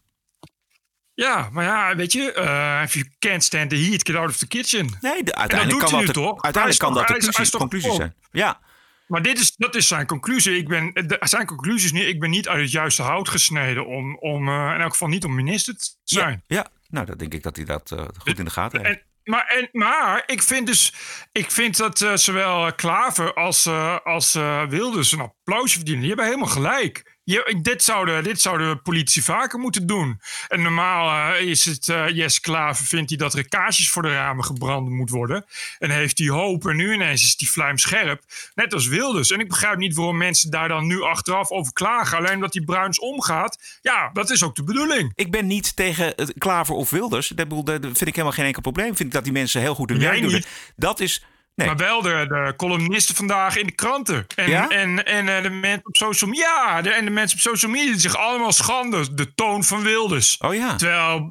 Ja, 1.15 1.49
maar 1.53 1.65
ja, 1.65 1.97
weet 1.97 2.13
je, 2.13 2.35
uh, 2.37 2.83
if 2.85 2.95
you 2.95 3.07
can't 3.19 3.45
stand 3.45 3.71
the 3.71 3.77
heat, 3.77 4.07
get 4.07 4.17
out 4.17 4.29
of 4.29 4.37
the 4.37 4.47
kitchen. 4.47 4.99
Nee, 5.01 5.23
de, 5.23 5.35
uiteindelijk 5.35 5.87
kan 5.87 6.05
dat, 6.05 6.15
toch? 6.15 6.43
Uiteindelijk 6.43 6.83
kan 6.83 6.95
dat 6.95 7.07
de 7.51 7.59
conclusie, 7.59 7.95
zijn. 7.95 8.15
Ja. 8.31 8.61
Maar 9.07 9.23
dit 9.23 9.39
is, 9.39 9.57
dat 9.57 9.75
is 9.75 9.89
zijn 9.89 10.07
conclusie. 10.07 10.57
Ik 10.57 10.69
ben, 10.69 10.93
de, 10.93 11.17
zijn 11.21 11.47
conclusie 11.47 11.85
is 11.85 11.93
niet, 11.93 12.07
ik 12.07 12.21
ben 12.21 12.31
niet 12.31 12.49
uit 12.49 12.61
het 12.61 12.71
juiste 12.71 13.03
hout 13.03 13.29
gesneden 13.29 13.87
om, 13.87 14.17
om 14.17 14.49
uh, 14.49 14.73
in 14.75 14.81
elk 14.81 14.91
geval 14.91 15.09
niet 15.09 15.25
om 15.25 15.35
minister 15.35 15.77
te 15.77 15.91
zijn. 16.05 16.43
Ja, 16.47 16.57
ja. 16.57 16.69
nou, 16.89 17.07
dan 17.07 17.17
denk 17.17 17.35
ik 17.35 17.43
dat 17.43 17.57
hij 17.57 17.65
dat 17.65 17.91
uh, 17.91 18.05
goed 18.19 18.39
in 18.39 18.45
de 18.45 18.51
gaten 18.51 18.85
heeft. 18.85 18.99
En, 18.99 19.07
maar, 19.25 19.47
en, 19.47 19.69
maar 19.73 20.23
ik 20.27 20.43
vind 20.43 20.67
dus, 20.67 20.95
ik 21.33 21.51
vind 21.51 21.77
dat 21.77 22.01
uh, 22.01 22.17
zowel 22.17 22.75
Klaver 22.75 23.35
als, 23.35 23.67
uh, 23.67 23.99
als 24.05 24.33
Wilders 24.69 25.13
een 25.13 25.21
applausje 25.21 25.77
verdienen. 25.77 26.01
Die 26.01 26.09
hebben 26.09 26.27
helemaal 26.27 26.55
gelijk. 26.55 27.12
Je, 27.25 27.59
dit, 27.63 27.83
zouden, 27.83 28.25
dit 28.25 28.41
zouden 28.41 28.83
politici 28.83 29.23
vaker 29.23 29.59
moeten 29.59 29.87
doen. 29.87 30.21
En 30.49 30.63
normaal 30.63 31.35
uh, 31.35 31.41
is 31.41 31.65
het, 31.65 31.89
uh, 31.89 32.09
Jes 32.09 32.41
Klaver 32.41 32.87
vindt 32.87 33.09
hij 33.09 33.19
dat 33.19 33.35
er 33.35 33.49
kaasjes 33.49 33.91
voor 33.91 34.03
de 34.03 34.13
ramen 34.13 34.45
gebrand 34.45 34.89
moet 34.89 35.11
worden. 35.11 35.45
En 35.79 35.91
heeft 35.91 36.19
hij 36.19 36.29
hoop 36.29 36.67
en 36.67 36.77
nu 36.77 36.93
ineens 36.93 37.23
is 37.23 37.37
die 37.37 37.51
vlijm 37.51 37.79
scherp. 37.79 38.23
Net 38.55 38.75
als 38.75 38.87
Wilders. 38.87 39.31
En 39.31 39.41
ik 39.41 39.49
begrijp 39.49 39.79
niet 39.79 39.95
waarom 39.95 40.17
mensen 40.17 40.51
daar 40.51 40.69
dan 40.69 40.87
nu 40.87 41.03
achteraf 41.03 41.51
over 41.51 41.73
klagen. 41.73 42.19
Alleen 42.19 42.35
omdat 42.35 42.53
die 42.53 42.65
Bruins 42.65 42.99
omgaat. 42.99 43.79
Ja, 43.83 44.11
dat 44.13 44.31
is 44.31 44.43
ook 44.43 44.55
de 44.55 44.65
bedoeling. 44.65 45.13
Ik 45.15 45.31
ben 45.31 45.47
niet 45.47 45.77
tegen 45.77 46.15
Klaver 46.39 46.75
of 46.75 46.91
Wilders. 46.91 47.29
Dat 47.29 47.49
vind 47.81 48.01
ik 48.01 48.15
helemaal 48.15 48.33
geen 48.33 48.47
enkel 48.47 48.63
probleem. 48.63 48.97
Vind 48.97 49.09
ik 49.09 49.13
dat 49.15 49.25
die 49.25 49.33
mensen 49.33 49.61
heel 49.61 49.75
goed 49.75 49.91
hun 49.91 49.99
werk 49.99 50.23
doen. 50.23 50.45
Dat 50.77 51.01
is... 51.01 51.25
Nee. 51.55 51.67
Maar 51.67 51.77
wel 51.77 52.03
de, 52.03 52.25
de, 52.29 52.55
columnisten 52.57 53.15
vandaag 53.15 53.57
in 53.57 53.67
de 53.67 53.73
kranten. 53.73 54.27
En, 54.35 54.49
ja? 54.49 54.69
en, 54.69 55.07
en 55.07 55.27
uh, 55.27 55.43
de 55.43 55.51
mensen 55.51 55.87
op 55.87 55.97
social 55.97 56.31
media. 56.31 56.47
Ja, 56.47 56.83
de, 56.83 56.91
en 56.91 57.05
de 57.05 57.11
mensen 57.11 57.37
op 57.37 57.43
social 57.43 57.71
media 57.71 57.91
die 57.91 58.01
zich 58.01 58.17
allemaal 58.17 58.53
schanden. 58.53 59.17
De 59.17 59.35
toon 59.35 59.65
van 59.65 59.83
Wilders. 59.83 60.37
Oh 60.39 60.55
ja. 60.55 60.77
Terwijl 60.77 61.29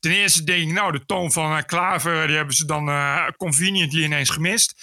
ten 0.00 0.10
eerste 0.10 0.44
denk 0.44 0.62
ik, 0.62 0.72
nou, 0.72 0.92
de 0.92 1.06
toon 1.06 1.32
van 1.32 1.56
uh, 1.56 1.62
Klaver, 1.66 2.26
die 2.26 2.36
hebben 2.36 2.54
ze 2.54 2.64
dan 2.64 2.88
uh, 2.88 3.26
conveniently 3.36 4.02
ineens 4.02 4.30
gemist. 4.30 4.74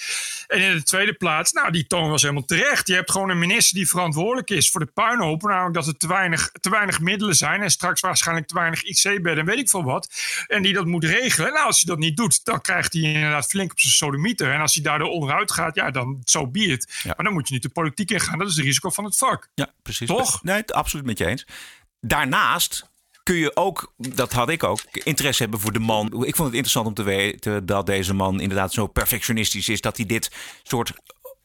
En 0.47 0.62
in 0.62 0.75
de 0.75 0.83
tweede 0.83 1.13
plaats, 1.13 1.51
nou, 1.51 1.71
die 1.71 1.88
toon 1.88 2.09
was 2.09 2.21
helemaal 2.21 2.45
terecht. 2.45 2.88
Je 2.88 2.93
hebt 2.93 3.12
gewoon 3.12 3.29
een 3.29 3.39
minister 3.39 3.77
die 3.77 3.89
verantwoordelijk 3.89 4.50
is 4.50 4.69
voor 4.69 4.79
de 4.79 4.91
puinhoop. 4.93 5.41
Namelijk 5.41 5.74
dat 5.74 5.88
er 5.88 5.97
te 5.97 6.07
weinig, 6.07 6.51
te 6.59 6.69
weinig 6.69 7.00
middelen 7.00 7.36
zijn. 7.36 7.62
En 7.62 7.71
straks 7.71 8.01
waarschijnlijk 8.01 8.47
te 8.47 8.53
weinig 8.53 8.83
IC-bedden 8.83 9.38
en 9.38 9.45
weet 9.45 9.59
ik 9.59 9.69
veel 9.69 9.83
wat. 9.83 10.09
En 10.47 10.62
die 10.62 10.74
dat 10.74 10.86
moet 10.86 11.03
regelen. 11.03 11.53
Nou, 11.53 11.65
als 11.65 11.81
hij 11.81 11.93
dat 11.93 12.03
niet 12.03 12.17
doet, 12.17 12.45
dan 12.45 12.62
krijgt 12.62 12.93
hij 12.93 13.01
inderdaad 13.01 13.47
flink 13.47 13.71
op 13.71 13.79
zijn 13.79 13.93
sodemieter. 13.93 14.51
En 14.51 14.62
als 14.62 14.74
hij 14.74 14.83
daardoor 14.83 15.09
onderuit 15.09 15.51
gaat, 15.51 15.75
ja, 15.75 15.91
dan 15.91 16.21
zo 16.25 16.39
so 16.39 16.47
be 16.47 16.59
it. 16.59 17.00
Ja. 17.03 17.13
Maar 17.15 17.25
dan 17.25 17.33
moet 17.33 17.47
je 17.47 17.53
niet 17.53 17.63
de 17.63 17.69
politiek 17.69 18.12
ingaan. 18.12 18.38
Dat 18.38 18.47
is 18.47 18.55
het 18.55 18.65
risico 18.65 18.89
van 18.89 19.03
het 19.03 19.17
vak. 19.17 19.50
Ja, 19.55 19.71
precies. 19.81 20.07
Toch? 20.07 20.43
Nee, 20.43 20.74
absoluut 20.74 21.05
met 21.05 21.17
je 21.17 21.25
eens. 21.25 21.45
Daarnaast 22.01 22.89
kun 23.27 23.36
je 23.36 23.55
ook, 23.55 23.93
dat 23.98 24.34
had 24.34 24.50
ik 24.50 24.63
ook, 24.63 24.79
interesse 24.91 25.41
hebben 25.41 25.60
voor 25.60 25.74
de 25.74 25.79
man. 25.79 26.05
Ik 26.05 26.36
vond 26.36 26.48
het 26.48 26.48
interessant 26.48 26.88
om 26.88 26.93
te 26.93 27.03
weten 27.03 27.65
dat 27.65 27.86
deze 27.86 28.13
man 28.13 28.39
inderdaad 28.39 28.74
zo 28.74 28.88
perfectionistisch 28.88 29.69
is 29.69 29.81
dat 29.81 29.98
hij 29.98 30.05
dit 30.05 30.31
soort 30.63 30.91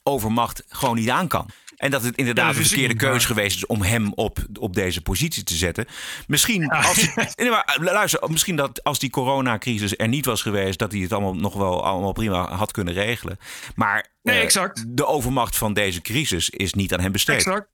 overmacht 0.03 0.63
gewoon 0.69 0.97
niet 0.97 1.11
aan 1.11 1.29
kan. 1.29 1.51
En 1.77 1.91
dat 1.91 2.03
het 2.03 2.17
inderdaad 2.17 2.55
ja, 2.55 2.61
een 2.61 2.67
verkeerde 2.67 2.95
keuze 2.95 3.27
geweest 3.27 3.57
is 3.57 3.67
om 3.67 3.83
hem 3.83 4.13
op, 4.15 4.39
op 4.61 4.75
deze 4.75 5.01
positie 5.01 5.45
te 5.45 5.55
zetten. 5.55 5.87
Misschien, 6.27 6.69
als 6.69 7.15
maar 7.37 7.77
luister, 7.81 8.31
misschien 8.31 8.57
dat 8.57 8.85
als 8.85 8.99
die 8.99 9.11
coronacrisis 9.11 9.97
er 9.97 10.09
niet 10.09 10.27
was 10.27 10.43
geweest, 10.43 10.79
dat 10.79 10.93
hij 10.93 11.01
het 11.01 11.13
allemaal 11.13 11.35
nog 11.35 11.55
wel 11.55 11.85
allemaal 11.85 12.13
prima 12.13 12.55
had 12.55 12.73
kunnen 12.73 12.95
regelen. 12.95 13.39
Maar 13.75 14.07
nee, 14.23 14.41
exact. 14.41 14.85
de 14.89 15.07
overmacht 15.07 15.57
van 15.57 15.73
deze 15.73 16.01
crisis 16.01 16.51
is 16.51 16.75
niet 16.75 16.93
aan 16.93 17.01
hem 17.01 17.13
besteed. 17.13 17.37
Exact. 17.37 17.69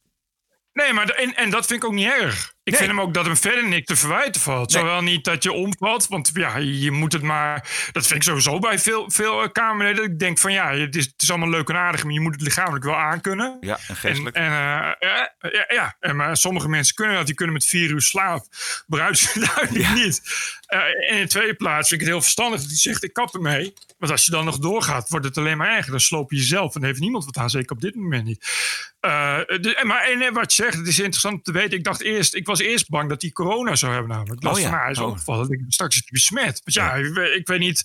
Nee, 0.72 0.92
maar 0.92 1.06
de, 1.06 1.14
en, 1.14 1.34
en 1.34 1.50
dat 1.50 1.66
vind 1.66 1.82
ik 1.82 1.88
ook 1.88 1.94
niet 1.94 2.06
erg. 2.06 2.56
Ik 2.68 2.76
vind 2.76 2.90
hem 2.90 3.00
ook 3.00 3.14
dat 3.14 3.24
hem 3.24 3.36
verder 3.36 3.68
niks 3.68 3.86
te 3.86 3.96
verwijten 3.96 4.40
valt. 4.40 4.72
Zowel 4.72 5.02
niet 5.02 5.24
dat 5.24 5.42
je 5.42 5.52
omvalt, 5.52 6.08
want 6.08 6.30
ja, 6.34 6.56
je 6.56 6.90
moet 6.90 7.12
het 7.12 7.22
maar. 7.22 7.68
Dat 7.92 8.06
vind 8.06 8.18
ik 8.18 8.22
sowieso 8.22 8.58
bij 8.58 8.78
veel, 8.78 9.10
veel 9.10 9.42
uh, 9.42 9.48
Kamerleden. 9.52 10.04
Ik 10.04 10.18
denk 10.18 10.38
van 10.38 10.52
ja, 10.52 10.74
het 10.74 10.96
is, 10.96 11.04
het 11.04 11.22
is 11.22 11.30
allemaal 11.30 11.48
leuk 11.48 11.68
en 11.68 11.76
aardig, 11.76 12.04
maar 12.04 12.12
je 12.12 12.20
moet 12.20 12.32
het 12.32 12.42
lichamelijk 12.42 12.84
wel 12.84 12.96
aankunnen. 12.96 13.56
Ja, 13.60 13.78
en 13.88 13.96
geestelijk. 13.96 14.36
En, 14.36 14.42
en 14.42 14.50
uh, 15.00 15.52
ja, 15.52 15.64
ja, 15.68 15.96
en, 16.00 16.16
maar 16.16 16.36
sommige 16.36 16.68
mensen 16.68 16.94
kunnen 16.94 17.16
dat. 17.16 17.26
Die 17.26 17.34
kunnen 17.34 17.54
met 17.54 17.64
vier 17.64 17.90
uur 17.90 18.02
slaap. 18.02 18.46
Bruid 18.86 19.34
duidelijk 19.54 19.94
niet. 20.04 20.22
Uh, 20.68 20.80
en 20.80 21.16
in 21.16 21.22
de 21.22 21.28
tweede 21.28 21.54
plaats 21.54 21.88
vind 21.88 22.00
ik 22.00 22.06
het 22.06 22.16
heel 22.16 22.22
verstandig 22.22 22.60
dat 22.60 22.68
hij 22.68 22.78
zegt: 22.78 23.04
ik 23.04 23.12
kap 23.12 23.34
ermee. 23.34 23.74
Want 23.98 24.12
als 24.12 24.24
je 24.24 24.30
dan 24.30 24.44
nog 24.44 24.58
doorgaat, 24.58 25.08
wordt 25.08 25.26
het 25.26 25.36
alleen 25.36 25.56
maar 25.56 25.76
erger. 25.76 25.90
Dan 25.90 26.00
sloop 26.00 26.30
je 26.30 26.36
jezelf 26.36 26.74
en 26.74 26.84
heeft 26.84 27.00
niemand 27.00 27.24
wat 27.24 27.36
aan, 27.36 27.50
zeker 27.50 27.70
op 27.76 27.80
dit 27.80 27.94
moment 27.94 28.24
niet. 28.24 28.46
Uh, 29.00 29.38
de, 29.46 29.80
maar 29.82 30.02
en, 30.02 30.32
wat 30.32 30.54
je 30.54 30.62
zegt, 30.62 30.76
het 30.76 30.86
is 30.86 30.98
interessant 30.98 31.44
te 31.44 31.52
weten. 31.52 31.78
Ik 31.78 31.84
dacht 31.84 32.02
eerst, 32.02 32.34
ik 32.34 32.46
was 32.46 32.57
eerst 32.60 32.88
bang 32.88 33.08
dat 33.08 33.22
hij 33.22 33.30
corona 33.30 33.76
zou 33.76 33.92
hebben 33.92 34.10
namelijk. 34.10 34.40
Dacht 34.40 34.56
oh, 34.56 34.62
ja. 34.62 34.86
is 34.86 34.98
oh. 34.98 35.06
opgevallen. 35.06 35.50
Ik, 35.50 35.64
straks 35.68 35.96
is 35.96 36.02
hij 36.04 36.10
besmet. 36.12 36.60
Want 36.64 36.76
ja, 36.76 36.96
ja. 36.96 37.04
Ik, 37.04 37.34
ik, 37.34 37.46
weet 37.46 37.58
niet. 37.58 37.84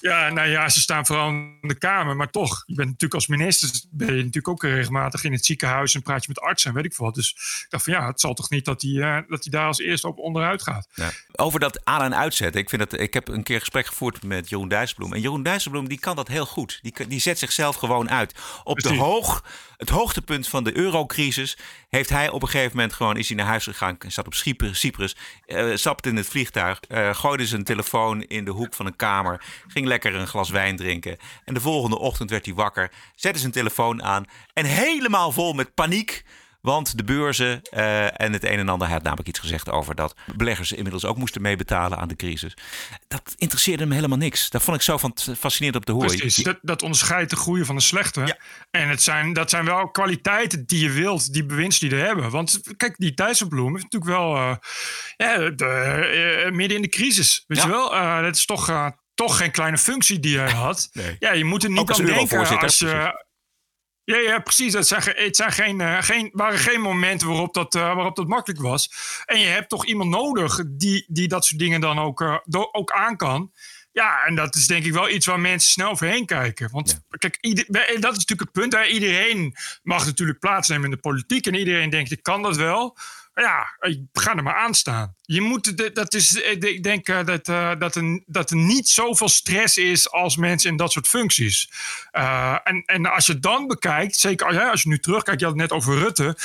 Ja, 0.00 0.30
nou 0.30 0.48
ja, 0.48 0.68
ze 0.68 0.80
staan 0.80 1.06
vooral 1.06 1.28
in 1.28 1.58
de 1.60 1.78
Kamer. 1.78 2.16
Maar 2.16 2.30
toch, 2.30 2.62
je 2.66 2.74
bent 2.74 2.86
natuurlijk 2.88 3.14
als 3.14 3.26
minister, 3.26 3.70
ben 3.90 4.06
je 4.06 4.16
natuurlijk 4.16 4.48
ook 4.48 4.62
regelmatig 4.62 5.24
in 5.24 5.32
het 5.32 5.44
ziekenhuis 5.44 5.94
en 5.94 6.02
praat 6.02 6.22
je 6.22 6.28
met 6.28 6.40
artsen 6.40 6.70
en 6.70 6.76
weet 6.76 6.84
ik 6.84 6.94
veel 6.94 7.04
wat. 7.04 7.14
Dus 7.14 7.30
ik 7.64 7.66
dacht 7.68 7.84
van 7.84 7.92
ja, 7.92 8.06
het 8.06 8.20
zal 8.20 8.34
toch 8.34 8.50
niet 8.50 8.64
dat 8.64 8.82
hij, 8.82 8.90
uh, 8.90 9.18
dat 9.28 9.42
hij 9.42 9.52
daar 9.52 9.66
als 9.66 9.78
eerste 9.78 10.08
op 10.08 10.18
onderuit 10.18 10.62
gaat. 10.62 10.88
Ja. 10.94 11.10
Over 11.32 11.60
dat 11.60 11.84
aan- 11.84 11.96
en 12.02 12.16
uitzetten. 12.16 12.60
Ik, 12.60 12.68
vind 12.68 12.90
dat, 12.90 13.00
ik 13.00 13.14
heb 13.14 13.28
een 13.28 13.42
keer 13.42 13.58
gesprek 13.58 13.86
gevoerd 13.86 14.22
met 14.22 14.48
Jeroen 14.48 14.68
Dijsselbloem. 14.68 15.12
En 15.12 15.20
Jeroen 15.20 15.42
Dijsselbloem 15.42 15.88
die 15.88 15.98
kan 15.98 16.16
dat 16.16 16.28
heel 16.28 16.46
goed. 16.46 16.78
Die, 16.82 17.06
die 17.08 17.20
zet 17.20 17.38
zichzelf 17.38 17.76
gewoon 17.76 18.10
uit. 18.10 18.34
Op 18.64 18.80
de 18.80 18.94
hoog, 18.94 19.44
het 19.76 19.88
hoogtepunt 19.88 20.48
van 20.48 20.64
de 20.64 20.76
eurocrisis 20.76 21.58
heeft 21.88 22.08
hij 22.08 22.30
op 22.30 22.42
een 22.42 22.48
gegeven 22.48 22.76
moment 22.76 22.94
gewoon 22.94 23.16
is 23.16 23.28
hij 23.28 23.36
naar 23.36 23.46
huis 23.46 23.64
gegaan. 23.64 23.97
Zat 24.06 24.26
op 24.26 24.34
Cyprus, 24.34 25.16
uh, 25.46 25.76
stapte 25.76 26.08
in 26.08 26.16
het 26.16 26.26
vliegtuig, 26.26 26.80
uh, 26.88 27.14
gooide 27.14 27.46
zijn 27.46 27.64
telefoon 27.64 28.22
in 28.22 28.44
de 28.44 28.50
hoek 28.50 28.74
van 28.74 28.86
een 28.86 28.96
kamer, 28.96 29.44
ging 29.68 29.86
lekker 29.86 30.14
een 30.14 30.26
glas 30.26 30.50
wijn 30.50 30.76
drinken. 30.76 31.16
En 31.44 31.54
de 31.54 31.60
volgende 31.60 31.98
ochtend 31.98 32.30
werd 32.30 32.44
hij 32.44 32.54
wakker, 32.54 32.90
zette 33.14 33.38
zijn 33.38 33.52
telefoon 33.52 34.02
aan 34.02 34.24
en 34.52 34.64
helemaal 34.64 35.32
vol 35.32 35.52
met 35.52 35.74
paniek. 35.74 36.24
Want 36.60 36.96
de 36.96 37.04
beurzen 37.04 37.60
uh, 37.74 38.20
en 38.20 38.32
het 38.32 38.44
een 38.44 38.58
en 38.58 38.68
ander, 38.68 38.86
hij 38.86 38.96
had 38.96 39.04
namelijk 39.04 39.28
iets 39.28 39.38
gezegd 39.38 39.70
over 39.70 39.94
dat 39.94 40.16
beleggers 40.36 40.72
inmiddels 40.72 41.04
ook 41.04 41.16
moesten 41.16 41.42
meebetalen 41.42 41.98
aan 41.98 42.08
de 42.08 42.16
crisis. 42.16 42.56
Dat 43.08 43.34
interesseerde 43.36 43.82
hem 43.82 43.92
helemaal 43.92 44.18
niks. 44.18 44.50
Dat 44.50 44.62
vond 44.62 44.76
ik 44.76 44.82
zo 44.82 44.96
van 44.96 45.16
fascinerend 45.38 45.76
op 45.76 45.86
de 45.86 45.92
hoor. 45.92 46.16
Precies, 46.16 46.36
dat, 46.36 46.58
dat 46.62 46.82
onderscheidt 46.82 47.30
de 47.30 47.36
goede 47.36 47.64
van 47.64 47.76
de 47.76 47.82
slechte. 47.82 48.20
Ja. 48.20 48.38
En 48.70 48.88
het 48.88 49.02
zijn, 49.02 49.32
dat 49.32 49.50
zijn 49.50 49.64
wel 49.64 49.90
kwaliteiten 49.90 50.66
die 50.66 50.82
je 50.82 50.90
wilt, 50.90 51.32
die 51.32 51.46
bewindslieden 51.46 51.98
hebben. 51.98 52.30
Want 52.30 52.60
kijk, 52.76 52.94
die 52.96 53.14
Dijsselbloem 53.14 53.72
heeft 53.76 53.92
natuurlijk 53.92 54.20
wel 54.20 54.36
uh, 54.36 54.56
ja, 55.16 55.50
de, 55.50 56.44
uh, 56.46 56.52
midden 56.52 56.76
in 56.76 56.82
de 56.82 56.88
crisis. 56.88 57.44
Weet 57.46 57.58
ja. 57.58 57.64
je 57.64 57.70
wel, 57.70 57.90
dat 58.22 58.36
is 58.36 58.44
toch, 58.44 58.92
toch 59.14 59.36
geen 59.36 59.50
kleine 59.50 59.78
functie 59.78 60.20
die 60.20 60.38
hij 60.38 60.50
had. 60.50 60.88
Nee. 60.92 61.16
Ja, 61.18 61.32
je 61.32 61.44
moet 61.44 61.64
er 61.64 61.70
niet 61.70 61.90
aan 61.90 62.04
denken 62.04 62.58
als 62.58 62.78
je... 62.78 63.26
Ja, 64.08 64.16
ja, 64.16 64.38
precies. 64.38 64.72
Het, 64.72 64.86
zijn, 64.86 65.02
het 65.04 65.36
zijn 65.36 65.52
geen, 65.52 65.80
uh, 65.80 66.02
geen, 66.02 66.28
waren 66.32 66.58
geen 66.58 66.80
momenten 66.80 67.28
waarop 67.28 67.54
dat, 67.54 67.74
uh, 67.74 67.94
waarop 67.94 68.16
dat 68.16 68.28
makkelijk 68.28 68.60
was. 68.60 68.90
En 69.24 69.38
je 69.38 69.46
hebt 69.46 69.68
toch 69.68 69.86
iemand 69.86 70.10
nodig 70.10 70.62
die, 70.66 71.04
die 71.08 71.28
dat 71.28 71.44
soort 71.44 71.60
dingen 71.60 71.80
dan 71.80 71.98
ook, 71.98 72.20
uh, 72.20 72.38
do, 72.44 72.68
ook 72.72 72.90
aan 72.90 73.16
kan. 73.16 73.52
Ja, 73.92 74.24
en 74.24 74.34
dat 74.34 74.54
is 74.54 74.66
denk 74.66 74.84
ik 74.84 74.92
wel 74.92 75.08
iets 75.08 75.26
waar 75.26 75.40
mensen 75.40 75.70
snel 75.70 75.90
overheen 75.90 76.26
kijken. 76.26 76.70
Want 76.72 76.90
ja. 76.90 77.16
kijk, 77.18 77.38
ieder, 77.40 77.66
dat 78.00 78.12
is 78.12 78.24
natuurlijk 78.24 78.40
het 78.40 78.52
punt. 78.52 78.72
Hè. 78.72 78.84
Iedereen 78.84 79.54
mag 79.82 80.04
natuurlijk 80.06 80.38
plaatsnemen 80.38 80.84
in 80.84 80.90
de 80.90 80.96
politiek. 80.96 81.46
En 81.46 81.54
iedereen 81.54 81.90
denkt, 81.90 82.10
ik 82.10 82.22
kan 82.22 82.42
dat 82.42 82.56
wel. 82.56 82.96
Ja, 83.40 83.66
ga 84.12 84.36
er 84.36 84.42
maar 84.42 84.54
aan 84.54 84.74
staan. 84.74 85.16
Je 85.22 85.40
moet, 85.40 85.94
dat 85.94 86.14
is, 86.14 86.34
ik 86.34 86.82
denk 86.82 87.06
dat, 87.06 87.44
dat, 87.80 87.94
er, 87.94 88.22
dat 88.26 88.50
er 88.50 88.56
niet 88.56 88.88
zoveel 88.88 89.28
stress 89.28 89.76
is 89.76 90.10
als 90.10 90.36
mensen 90.36 90.70
in 90.70 90.76
dat 90.76 90.92
soort 90.92 91.08
functies. 91.08 91.70
Uh, 92.12 92.56
en, 92.64 92.82
en 92.86 93.06
als 93.06 93.26
je 93.26 93.38
dan 93.38 93.66
bekijkt, 93.66 94.16
zeker 94.16 94.46
als, 94.46 94.56
als 94.56 94.82
je 94.82 94.88
nu 94.88 94.98
terugkijkt, 94.98 95.40
je 95.40 95.46
had 95.46 95.54
het 95.54 95.62
net 95.62 95.72
over 95.72 95.98
Rutte. 95.98 96.36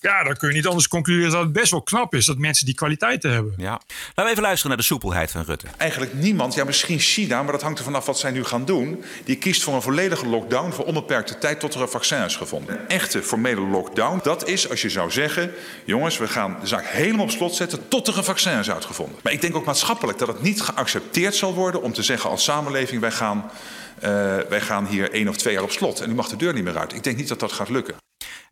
Ja, 0.00 0.24
dan 0.24 0.36
kun 0.36 0.48
je 0.48 0.54
niet 0.54 0.66
anders 0.66 0.88
concluderen 0.88 1.30
dat 1.30 1.42
het 1.42 1.52
best 1.52 1.70
wel 1.70 1.82
knap 1.82 2.14
is 2.14 2.26
dat 2.26 2.38
mensen 2.38 2.66
die 2.66 2.74
kwaliteiten 2.74 3.30
hebben. 3.32 3.54
Ja. 3.56 3.70
Laten 3.70 4.24
we 4.24 4.30
even 4.30 4.42
luisteren 4.42 4.68
naar 4.68 4.80
de 4.80 4.86
soepelheid 4.86 5.30
van 5.30 5.42
Rutte. 5.42 5.66
Eigenlijk 5.76 6.14
niemand, 6.14 6.54
ja 6.54 6.64
misschien 6.64 6.98
China, 6.98 7.42
maar 7.42 7.52
dat 7.52 7.62
hangt 7.62 7.78
er 7.78 7.84
vanaf 7.84 8.06
wat 8.06 8.18
zij 8.18 8.30
nu 8.30 8.44
gaan 8.44 8.64
doen. 8.64 9.04
Die 9.24 9.36
kiest 9.36 9.62
voor 9.62 9.74
een 9.74 9.82
volledige 9.82 10.26
lockdown 10.26 10.72
voor 10.72 10.84
onbeperkte 10.84 11.38
tijd 11.38 11.60
tot 11.60 11.74
er 11.74 11.80
een 11.80 11.88
vaccin 11.88 12.24
is 12.24 12.36
gevonden. 12.36 12.80
Een 12.80 12.88
echte 12.88 13.22
formele 13.22 13.60
lockdown, 13.60 14.20
dat 14.22 14.48
is 14.48 14.70
als 14.70 14.82
je 14.82 14.88
zou 14.88 15.10
zeggen, 15.10 15.52
jongens, 15.84 16.18
we 16.18 16.28
gaan 16.28 16.40
de 16.60 16.66
zaak 16.66 16.86
helemaal 16.86 17.24
op 17.24 17.30
slot 17.30 17.54
zetten 17.54 17.88
tot 17.88 18.08
er 18.08 18.16
een 18.16 18.24
vaccin 18.24 18.58
is 18.58 18.70
uitgevonden. 18.70 19.18
Maar 19.22 19.32
ik 19.32 19.40
denk 19.40 19.56
ook 19.56 19.64
maatschappelijk 19.64 20.18
dat 20.18 20.28
het 20.28 20.42
niet 20.42 20.60
geaccepteerd 20.60 21.34
zal 21.34 21.54
worden 21.54 21.82
om 21.82 21.92
te 21.92 22.02
zeggen 22.02 22.30
als 22.30 22.44
samenleving 22.44 23.00
wij 23.00 23.10
gaan, 23.10 23.50
uh, 23.96 24.02
wij 24.48 24.60
gaan 24.60 24.86
hier 24.86 25.12
één 25.12 25.28
of 25.28 25.36
twee 25.36 25.54
jaar 25.54 25.62
op 25.62 25.70
slot 25.70 26.00
en 26.00 26.10
u 26.10 26.14
mag 26.14 26.28
de 26.28 26.36
deur 26.36 26.54
niet 26.54 26.64
meer 26.64 26.78
uit. 26.78 26.92
Ik 26.92 27.02
denk 27.02 27.16
niet 27.16 27.28
dat 27.28 27.40
dat 27.40 27.52
gaat 27.52 27.68
lukken. 27.68 27.94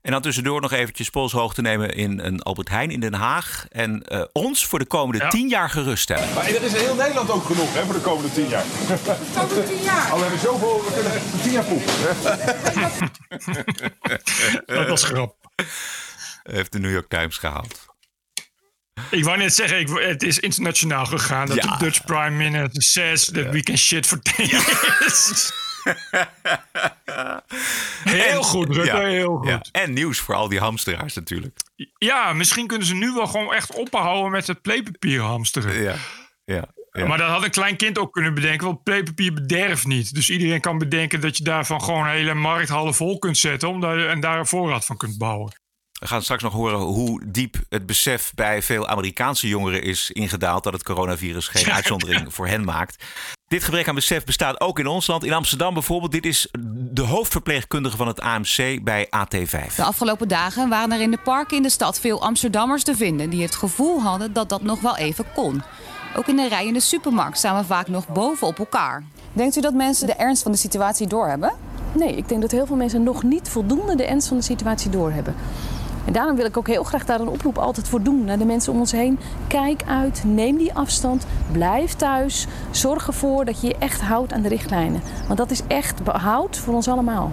En 0.02 0.12
dan 0.12 0.23
tussendoor 0.23 0.61
nog 0.61 0.73
eventjes 0.73 1.11
polshoog 1.11 1.54
te 1.54 1.62
nemen 1.62 1.94
in 1.94 2.18
een 2.18 2.42
Albert 2.42 2.68
Heijn 2.68 2.90
in 2.90 3.00
Den 3.00 3.14
Haag. 3.14 3.66
En 3.68 4.04
uh, 4.09 4.23
ons 4.32 4.66
voor 4.66 4.78
de 4.78 4.87
komende 4.87 5.25
ja. 5.25 5.28
tien 5.28 5.49
jaar 5.49 5.70
geruststellen. 5.70 6.35
Maar 6.35 6.44
er 6.44 6.62
is 6.62 6.73
in 6.73 6.80
heel 6.80 6.94
Nederland 6.94 7.30
ook 7.30 7.44
genoeg 7.44 7.75
hè, 7.75 7.85
voor 7.85 7.94
de 7.94 8.00
komende 8.00 8.32
tien 8.32 8.49
jaar. 8.49 8.64
Komende 9.35 9.64
tien 9.64 9.82
jaar? 9.82 10.11
Al 10.11 10.16
we 10.16 10.23
hebben 10.23 10.40
zoveel, 10.40 10.82
we 10.85 10.92
kunnen 10.92 11.12
tien 11.42 11.52
jaar 11.52 11.64
poepen. 11.64 11.94
dat 14.78 14.88
was 14.88 15.04
grap. 15.04 15.37
Heeft 16.52 16.73
de 16.73 16.78
New 16.78 16.92
York 16.92 17.09
Times 17.09 17.37
gehaald. 17.37 17.88
Ik 19.11 19.25
wou 19.25 19.38
net 19.38 19.54
zeggen, 19.54 19.78
ik, 19.78 19.88
het 19.88 20.23
is 20.23 20.38
internationaal 20.38 21.07
gegaan. 21.07 21.47
Dat 21.47 21.57
ja. 21.57 21.76
de 21.76 21.85
Dutch 21.85 22.04
Prime 22.04 22.30
Minister 22.30 22.83
says 22.83 23.25
that 23.25 23.45
ja. 23.45 23.50
we 23.50 23.62
can 23.62 23.76
shit 23.76 24.07
for 24.07 24.21
10 24.21 24.47
years. 24.47 25.52
heel 28.04 28.38
en, 28.38 28.45
goed, 28.45 28.75
Rutte, 28.75 28.85
ja, 28.85 29.00
heel 29.00 29.37
goed. 29.37 29.49
Ja. 29.49 29.64
En 29.73 29.92
nieuws 29.92 30.19
voor 30.19 30.35
al 30.35 30.49
die 30.49 30.59
hamsteraars 30.59 31.14
natuurlijk. 31.14 31.59
Ja, 31.99 32.33
misschien 32.33 32.66
kunnen 32.66 32.87
ze 32.87 32.95
nu 32.95 33.12
wel 33.12 33.26
gewoon 33.26 33.54
echt 33.54 33.75
ophouden 33.75 34.30
met 34.30 34.47
het 34.47 34.62
playpapier 34.62 35.21
hamsteren. 35.21 35.83
Ja, 35.83 35.97
ja. 36.45 36.69
Ja. 36.92 37.07
Maar 37.07 37.19
dat 37.19 37.28
had 37.28 37.45
een 37.45 37.50
klein 37.50 37.76
kind 37.76 37.99
ook 37.99 38.12
kunnen 38.12 38.35
bedenken, 38.35 38.66
want 38.66 38.83
playpapier 38.83 39.33
bederft 39.33 39.87
niet. 39.87 40.14
Dus 40.14 40.30
iedereen 40.30 40.61
kan 40.61 40.78
bedenken 40.78 41.21
dat 41.21 41.37
je 41.37 41.45
daarvan 41.45 41.83
gewoon 41.83 42.04
een 42.04 42.12
hele 42.12 42.35
markthallen 42.35 42.95
vol 42.95 43.19
kunt 43.19 43.38
zetten 43.38 43.69
om 43.69 43.80
daar, 43.80 44.09
en 44.09 44.21
daar 44.21 44.38
een 44.38 44.47
voorraad 44.47 44.85
van 44.85 44.97
kunt 44.97 45.19
bouwen. 45.19 45.59
We 46.00 46.07
gaan 46.07 46.23
straks 46.23 46.42
nog 46.42 46.52
horen 46.52 46.78
hoe 46.78 47.23
diep 47.26 47.57
het 47.69 47.87
besef 47.87 48.33
bij 48.35 48.62
veel 48.62 48.88
Amerikaanse 48.88 49.49
jongeren 49.49 49.83
is 49.83 50.11
ingedaald 50.11 50.64
dat 50.64 50.73
het 50.73 50.83
coronavirus 50.83 51.49
geen 51.49 51.73
uitzondering 51.73 52.35
voor 52.35 52.47
hen 52.47 52.64
maakt. 52.64 53.04
Dit 53.47 53.64
gebrek 53.64 53.88
aan 53.88 53.95
besef 53.95 54.25
bestaat 54.25 54.61
ook 54.61 54.78
in 54.78 54.87
ons 54.87 55.07
land. 55.07 55.25
In 55.25 55.33
Amsterdam 55.33 55.75
bijvoorbeeld. 55.75 56.12
Dit 56.12 56.26
is 56.26 56.49
de 56.92 57.02
hoofdverpleegkundige 57.02 57.97
van 57.97 58.07
het 58.07 58.21
AMC 58.21 58.78
bij 58.83 59.07
AT5. 59.07 59.75
De 59.76 59.83
afgelopen 59.83 60.28
dagen 60.28 60.69
waren 60.69 60.92
er 60.92 61.00
in 61.00 61.11
de 61.11 61.19
parken 61.25 61.57
in 61.57 61.62
de 61.62 61.71
stad 61.71 62.00
veel 62.00 62.23
Amsterdammers 62.23 62.83
te 62.83 62.97
vinden 62.97 63.30
die 63.30 63.42
het 63.42 63.54
gevoel 63.54 64.02
hadden 64.02 64.33
dat 64.33 64.49
dat 64.49 64.62
nog 64.62 64.80
wel 64.80 64.97
even 64.97 65.25
kon. 65.35 65.62
Ook 66.16 66.26
in 66.26 66.37
de 66.37 66.49
rij 66.49 66.66
in 66.66 66.73
de 66.73 66.80
supermarkt 66.80 67.38
staan 67.38 67.57
we 67.57 67.64
vaak 67.64 67.88
nog 67.88 68.09
boven 68.09 68.47
op 68.47 68.59
elkaar. 68.59 69.04
Denkt 69.33 69.57
u 69.57 69.61
dat 69.61 69.75
mensen 69.75 70.07
de 70.07 70.14
ernst 70.14 70.42
van 70.42 70.52
de 70.52 70.59
situatie 70.59 71.07
doorhebben? 71.07 71.52
Nee, 71.92 72.16
ik 72.16 72.28
denk 72.28 72.40
dat 72.40 72.50
heel 72.50 72.66
veel 72.66 72.76
mensen 72.76 73.02
nog 73.02 73.23
niet 73.23 73.49
voldoende 73.49 73.95
de 73.95 74.04
ernst 74.04 74.28
van 74.28 74.37
de 74.37 74.42
situatie 74.42 74.90
doorhebben. 74.90 75.35
En 76.04 76.12
daarom 76.12 76.37
wil 76.37 76.45
ik 76.45 76.57
ook 76.57 76.66
heel 76.66 76.85
graag 76.85 77.04
daar 77.04 77.21
een 77.21 77.28
oproep 77.28 77.59
altijd 77.59 77.88
voor 77.88 78.02
doen 78.02 78.25
naar 78.25 78.38
de 78.38 78.45
mensen 78.45 78.73
om 78.73 78.78
ons 78.78 78.92
heen. 78.92 79.19
Kijk 79.47 79.83
uit, 79.87 80.23
neem 80.26 80.57
die 80.57 80.75
afstand, 80.75 81.26
blijf 81.52 81.95
thuis. 81.95 82.47
Zorg 82.71 83.07
ervoor 83.07 83.45
dat 83.45 83.61
je 83.61 83.66
je 83.66 83.76
echt 83.78 84.00
houdt 84.00 84.33
aan 84.33 84.42
de 84.42 84.49
richtlijnen. 84.49 85.00
Want 85.26 85.38
dat 85.38 85.50
is 85.50 85.62
echt 85.66 86.04
behoud 86.04 86.59
voor 86.59 86.75
ons 86.75 86.88
allemaal. 86.88 87.33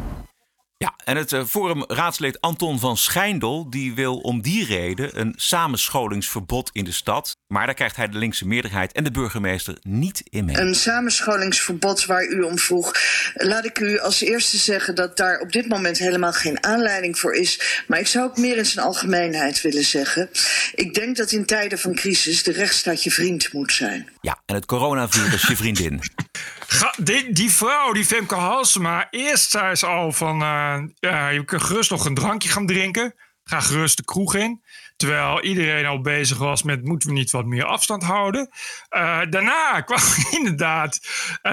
Ja, 0.79 0.93
en 1.03 1.17
het 1.17 1.35
Forum 1.47 1.83
raadslid 1.87 2.41
Anton 2.41 2.79
van 2.79 2.97
Schijndel 2.97 3.69
die 3.69 3.93
wil 3.93 4.17
om 4.17 4.41
die 4.41 4.65
reden 4.65 5.19
een 5.19 5.33
samenscholingsverbod 5.35 6.69
in 6.73 6.83
de 6.83 6.91
stad. 6.91 7.35
Maar 7.47 7.65
daar 7.65 7.75
krijgt 7.75 7.95
hij 7.95 8.07
de 8.07 8.17
linkse 8.17 8.47
meerderheid 8.47 8.91
en 8.91 9.03
de 9.03 9.11
burgemeester 9.11 9.77
niet 9.81 10.21
in 10.29 10.45
mee. 10.45 10.57
Een 10.57 10.75
samenscholingsverbod 10.75 12.05
waar 12.05 12.25
u 12.25 12.41
om 12.41 12.57
vroeg. 12.57 12.93
Laat 13.33 13.65
ik 13.65 13.79
u 13.79 13.99
als 13.99 14.21
eerste 14.21 14.57
zeggen 14.57 14.95
dat 14.95 15.17
daar 15.17 15.39
op 15.39 15.51
dit 15.51 15.67
moment 15.67 15.97
helemaal 15.97 16.33
geen 16.33 16.63
aanleiding 16.63 17.19
voor 17.19 17.33
is. 17.35 17.83
Maar 17.87 17.99
ik 17.99 18.07
zou 18.07 18.25
ook 18.25 18.37
meer 18.37 18.57
in 18.57 18.65
zijn 18.65 18.85
algemeenheid 18.85 19.61
willen 19.61 19.85
zeggen. 19.85 20.29
Ik 20.75 20.93
denk 20.93 21.17
dat 21.17 21.31
in 21.31 21.45
tijden 21.45 21.79
van 21.79 21.95
crisis 21.95 22.43
de 22.43 22.51
rechtsstaat 22.51 23.03
je 23.03 23.11
vriend 23.11 23.53
moet 23.53 23.71
zijn. 23.71 24.09
Ja, 24.21 24.41
en 24.45 24.55
het 24.55 24.65
coronavirus 24.65 25.47
je 25.47 25.55
vriendin. 25.55 26.01
Ga, 26.67 26.93
die, 26.97 27.33
die, 27.33 27.51
vrouw, 27.51 27.93
die 27.93 28.05
Femke 28.05 28.35
Halsema, 28.35 29.07
eerst 29.09 29.49
zei 29.49 29.75
ze 29.75 29.85
al 29.85 30.11
van... 30.11 30.41
Uh, 30.41 30.77
ja, 30.99 31.29
je 31.29 31.45
kunt 31.45 31.61
gerust 31.61 31.89
nog 31.89 32.05
een 32.05 32.13
drankje 32.13 32.49
gaan 32.49 32.65
drinken. 32.65 33.15
ga 33.43 33.59
gerust 33.59 33.97
de 33.97 34.03
kroeg 34.03 34.35
in. 34.35 34.61
Terwijl 34.95 35.41
iedereen 35.41 35.85
al 35.85 36.01
bezig 36.01 36.37
was 36.37 36.63
met 36.63 36.83
moeten 36.83 37.09
we 37.09 37.15
niet 37.15 37.31
wat 37.31 37.45
meer 37.45 37.65
afstand 37.65 38.03
houden. 38.03 38.49
Uh, 38.89 39.21
daarna 39.29 39.81
kwam 39.81 39.99
inderdaad 40.39 40.99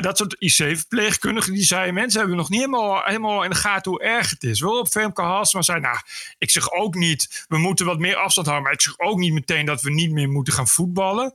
dat 0.00 0.18
soort 0.18 0.36
IC-verpleegkundigen 0.38 1.52
die 1.52 1.64
zeiden... 1.64 1.94
mensen 1.94 2.18
hebben 2.20 2.36
nog 2.36 2.50
niet 2.50 2.60
helemaal, 2.60 3.02
helemaal 3.04 3.44
in 3.44 3.50
de 3.50 3.56
gaten 3.56 3.90
hoe 3.90 4.02
erg 4.02 4.30
het 4.30 4.42
is. 4.42 4.60
Wel 4.60 4.78
op 4.78 4.88
Femke 4.88 5.22
Halsema 5.22 5.62
zei, 5.62 5.80
nou, 5.80 5.96
ik 6.38 6.50
zeg 6.50 6.70
ook 6.70 6.94
niet... 6.94 7.44
we 7.48 7.58
moeten 7.58 7.86
wat 7.86 7.98
meer 7.98 8.16
afstand 8.16 8.46
houden, 8.46 8.66
maar 8.66 8.78
ik 8.78 8.84
zeg 8.84 8.98
ook 8.98 9.18
niet 9.18 9.32
meteen... 9.32 9.66
dat 9.66 9.82
we 9.82 9.90
niet 9.90 10.10
meer 10.10 10.28
moeten 10.28 10.52
gaan 10.52 10.68
voetballen. 10.68 11.34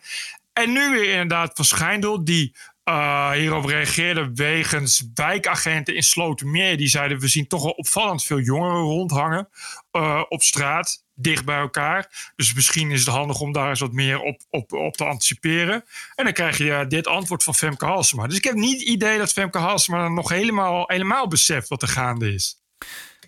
En 0.53 0.71
nu 0.71 0.89
weer 0.89 1.11
inderdaad 1.11 1.51
van 1.55 1.65
Schijndel, 1.65 2.23
die 2.23 2.55
uh, 2.89 3.31
hierop 3.31 3.65
reageerde 3.65 4.31
wegens 4.33 5.09
wijkagenten 5.13 5.95
in 5.95 6.03
Slotermeer. 6.03 6.77
Die 6.77 6.87
zeiden, 6.87 7.19
we 7.19 7.27
zien 7.27 7.47
toch 7.47 7.63
wel 7.63 7.71
opvallend 7.71 8.23
veel 8.23 8.39
jongeren 8.39 8.81
rondhangen 8.81 9.49
uh, 9.91 10.23
op 10.29 10.41
straat, 10.41 11.03
dicht 11.15 11.45
bij 11.45 11.59
elkaar. 11.59 12.31
Dus 12.35 12.53
misschien 12.53 12.91
is 12.91 12.99
het 12.99 13.15
handig 13.15 13.39
om 13.39 13.51
daar 13.51 13.69
eens 13.69 13.79
wat 13.79 13.91
meer 13.91 14.19
op, 14.19 14.41
op, 14.49 14.73
op 14.73 14.95
te 14.95 15.05
anticiperen. 15.05 15.83
En 16.15 16.23
dan 16.23 16.33
krijg 16.33 16.57
je 16.57 16.85
dit 16.87 17.07
antwoord 17.07 17.43
van 17.43 17.55
Femke 17.55 17.85
Halsema. 17.85 18.27
Dus 18.27 18.37
ik 18.37 18.43
heb 18.43 18.55
niet 18.55 18.79
het 18.79 18.89
idee 18.89 19.17
dat 19.17 19.31
Femke 19.31 19.57
Halsema 19.57 20.07
nog 20.07 20.29
helemaal, 20.29 20.83
helemaal 20.87 21.27
beseft 21.27 21.67
wat 21.67 21.81
er 21.81 21.87
gaande 21.87 22.33
is. 22.33 22.61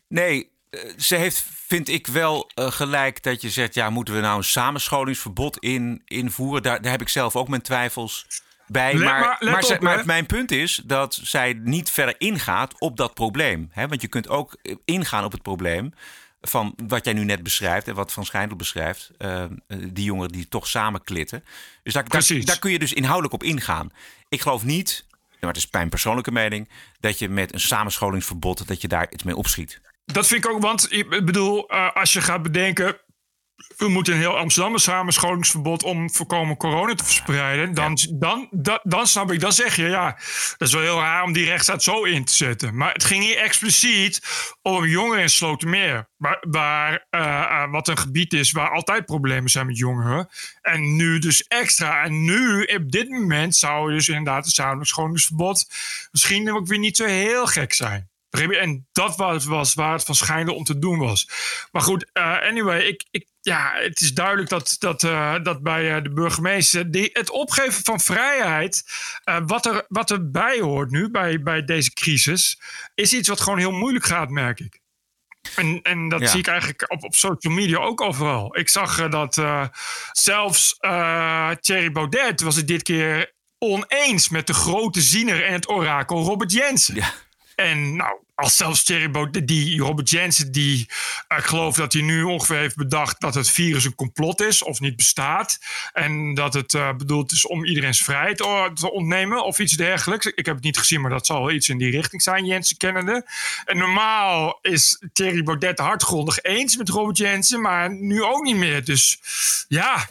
Nee, 0.08 0.50
eh, 0.70 0.80
ze 0.98 1.16
heeft, 1.16 1.46
vind 1.68 1.90
ik 1.90 2.08
wel 2.08 2.52
gelijk 2.56 3.24
dat 3.24 3.42
je 3.42 3.50
zegt... 3.50 3.74
ja, 3.74 3.90
moeten 3.90 4.14
we 4.14 4.20
nou 4.20 4.38
een 4.38 4.44
samenscholingsverbod 4.44 5.58
in, 5.58 6.02
invoeren? 6.06 6.64
Daar, 6.64 6.82
daar 6.82 6.92
heb 6.92 7.02
ik 7.02 7.10
zelf 7.10 7.36
ook 7.36 7.48
mijn 7.48 7.62
twijfels 7.62 8.26
bij. 8.72 8.94
Let 8.94 9.04
maar, 9.04 9.20
maar- 9.20 9.38
let 9.40 9.52
maar, 9.54 9.64
ze- 9.64 9.74
op, 9.74 9.80
maar 9.82 9.98
hè. 10.00 10.06
mijn 10.06 10.26
punt 10.26 10.52
is 10.52 10.82
dat 10.86 11.20
zij 11.24 11.54
niet 11.64 11.90
verder 11.90 12.16
ingaat 12.18 12.80
op 12.80 12.98
dat 12.98 13.14
probleem. 13.14 13.70
Hè? 13.72 13.88
Want 13.88 14.02
je 14.02 14.08
kunt 14.08 14.30
ook 14.30 14.58
eh, 14.62 14.76
ingaan 14.86 15.24
op 15.24 15.32
het 15.32 15.42
probleem 15.42 15.94
van 16.42 16.74
wat 16.88 17.06
jij 17.06 17.14
nu 17.14 17.24
net 17.24 17.44
beschrijft 17.44 17.88
en 17.88 17.96
wat 17.96 18.14
Van 18.14 18.26
Schijndel 18.26 18.58
beschrijft. 18.58 19.12
eh, 19.18 19.44
eh, 19.44 19.50
die 19.68 20.04
jongeren 20.04 20.32
die 20.32 20.48
toch 20.48 20.68
samen 20.68 21.04
klitten. 21.04 21.44
Dus 21.84 21.94
daar, 21.94 22.08
daar, 22.08 22.24
daar 22.44 22.60
kun 22.60 22.72
je 22.72 22.80
dus 22.80 22.94
inhoudelijk 22.94 23.34
op 23.34 23.44
ingaan. 23.44 23.92
Ik 24.30 24.42
geloof 24.42 24.64
niet, 24.64 25.06
maar 25.40 25.50
het 25.50 25.58
is 25.58 25.68
mijn 25.72 25.90
persoonlijke 25.90 26.32
mening, 26.32 26.70
dat 27.00 27.20
je 27.20 27.30
met 27.30 27.54
een 27.54 27.60
samenscholingsverbod 27.60 28.68
dat 28.68 28.82
je 28.82 28.88
daar 28.88 29.08
iets 29.12 29.24
mee 29.24 29.36
opschiet. 29.36 29.82
Dat 30.06 30.28
vind 30.28 30.46
ik 30.46 30.52
ook, 30.52 30.62
want 30.62 30.92
ik 30.94 31.10
bedoel, 31.26 31.70
als 31.70 32.14
je 32.14 32.22
gaat 32.22 32.42
bedenken. 32.44 32.98
We 33.78 33.88
moeten 33.90 34.14
in 34.14 34.20
heel 34.20 34.38
Amsterdam 34.38 34.74
een 34.74 34.80
samenscholingsverbod 34.80 35.84
om 35.84 36.12
voorkomen 36.12 36.58
corona 36.58 36.96
te 36.96 37.04
verspreiden. 37.04 37.74
Dan, 37.74 37.98
dan, 38.14 38.48
dan, 38.52 38.80
dan 38.84 39.08
snap 39.08 39.32
ik, 39.32 39.40
dan 39.40 39.54
zeg 39.54 39.76
je 39.76 39.88
ja, 39.88 40.18
dat 40.58 40.68
is 40.68 40.74
wel 40.74 40.82
heel 40.82 41.00
raar 41.00 41.24
om 41.24 41.34
die 41.34 41.46
rechtsstaat 41.46 41.84
zo 41.84 42.04
in 42.04 42.26
te 42.26 42.34
zetten. 42.34 42.78
Maar 42.78 42.94
het 42.94 43.04
ging 43.04 43.24
hier 43.24 43.38
expliciet 43.38 44.22
om 44.62 44.86
jongeren 44.86 45.22
in 45.22 45.30
Slotermeer. 45.30 46.10
Waar, 46.18 46.46
waar, 46.50 47.08
eh, 47.10 47.42
eh, 47.42 47.72
wat 47.72 47.88
een 47.88 47.98
gebied 47.98 48.34
is 48.34 48.52
waar 48.52 48.72
altijd 48.72 49.06
problemen 49.06 49.50
zijn 49.50 49.66
met 49.66 49.78
jongeren. 49.78 50.30
En 50.62 50.96
nu 50.96 51.20
dus 51.20 51.44
extra. 51.44 52.04
En 52.04 52.24
nu, 52.24 52.64
op 52.64 52.92
dit 52.92 53.10
moment, 53.10 53.56
zou 53.56 53.94
dus 53.94 54.08
inderdaad 54.08 54.46
een 54.46 54.52
samenscholingsverbod 54.52 55.70
misschien 56.12 56.52
ook 56.52 56.68
weer 56.68 56.80
niet 56.80 56.98
zo 56.98 57.06
heel 57.06 57.46
gek 57.46 57.74
zijn. 57.74 58.11
En 58.32 58.88
dat 58.92 59.16
was, 59.16 59.46
was 59.46 59.74
waar 59.74 59.94
het 59.94 60.04
van 60.04 60.16
schijnde 60.16 60.54
om 60.54 60.64
te 60.64 60.80
doen 60.80 60.98
was. 61.00 61.30
Maar 61.72 61.82
goed, 61.82 62.10
eh, 62.14 62.40
anyway, 62.40 62.82
ik, 62.82 63.06
ik, 63.12 63.28
ja, 63.42 63.72
het 63.74 64.02
is 64.02 64.14
duidelijk 64.14 64.50
dat, 64.50 64.76
dat, 64.80 65.04
eh, 65.04 65.36
dat 65.44 65.62
bij 65.64 65.96
eh, 65.96 66.04
de 66.04 66.10
burgemeester 66.14 66.92
die, 66.92 67.10
het 67.14 67.30
opgeven 67.30 67.84
van 67.84 68.00
vrijheid, 68.00 68.84
wat, 69.46 69.66
er, 69.66 69.86
wat 69.88 70.12
erbij 70.12 70.60
hoort 70.60 70.92
nu 70.92 71.10
bij, 71.10 71.42
bij 71.42 71.64
deze 71.64 71.94
crisis, 71.94 72.62
is 72.96 73.14
iets 73.14 73.28
wat 73.28 73.42
gewoon 73.42 73.60
heel 73.60 73.72
moeilijk 73.72 74.06
gaat, 74.06 74.30
merk 74.30 74.60
ik. 74.60 74.80
En, 75.56 75.80
en 75.82 76.10
dat 76.10 76.20
Ja. 76.22 76.28
zie 76.28 76.40
ik 76.40 76.48
eigenlijk 76.48 76.92
op, 76.92 77.04
op 77.04 77.16
social 77.16 77.54
media 77.54 77.78
ook 77.78 78.02
overal. 78.02 78.58
Ik 78.58 78.70
zag 78.70 79.10
dat 79.10 79.42
zelfs 80.12 80.76
Thierry 81.60 81.92
Baudet 81.92 82.42
was 82.42 82.56
het 82.56 82.68
dit 82.68 82.84
keer 82.84 83.34
oneens 83.58 84.30
met 84.30 84.48
de 84.48 84.54
grote 84.54 85.02
ziener 85.02 85.46
en 85.46 85.54
het 85.54 85.70
orakel 85.70 86.24
Robert 86.24 86.52
Jensen. 86.52 87.04
En 87.56 87.96
nou, 87.96 88.18
als 88.42 88.56
zelfs 88.56 88.84
Thierry 88.84 89.30
die 89.44 89.80
Robert 89.80 90.10
Jensen, 90.10 90.52
die 90.52 90.88
eh, 91.28 91.38
ik 91.38 91.44
geloof 91.44 91.76
dat 91.76 91.94
hij 91.94 92.02
nu 92.02 92.24
ongeveer 92.24 92.58
heeft 92.58 92.76
bedacht 92.76 93.22
dat 93.22 93.36
het 93.36 93.50
virus 93.50 93.86
een 93.86 93.96
complot 93.96 94.42
is 94.42 94.64
of 94.64 94.80
niet 94.80 94.96
bestaat. 94.96 95.60
En 95.94 96.34
dat 96.34 96.54
het 96.54 96.74
eh, 96.74 96.94
bedoeld 96.94 97.32
is 97.32 97.48
om 97.48 97.66
iedereen's 97.66 98.04
vrijheid 98.04 98.42
eh, 98.42 98.66
te 98.66 98.92
ontnemen 98.92 99.44
of 99.44 99.60
iets 99.60 99.74
dergelijks. 99.74 100.26
Ik 100.26 100.46
heb 100.46 100.56
het 100.56 100.64
niet 100.64 100.78
gezien, 100.78 101.02
maar 101.02 101.12
dat 101.12 101.26
zal 101.26 101.40
wel 101.40 101.52
iets 101.52 101.70
in 101.70 101.78
die 101.78 101.92
richting 101.92 102.22
zijn, 102.22 102.46
Jensen 102.46 102.78
kennende. 102.78 103.26
En 103.66 103.78
normaal 103.78 104.60
is 104.62 105.04
Thierry 105.14 105.44
Baudet 105.44 105.80
hardgrondig 105.80 106.42
eens 106.42 106.78
met 106.78 106.90
Robert 106.90 107.18
Jensen, 107.18 107.62
maar 107.62 107.94
nu 107.94 108.24
ook 108.24 108.44
niet 108.44 108.56
meer. 108.56 108.86
Dus 108.86 109.20
ja, 109.68 110.10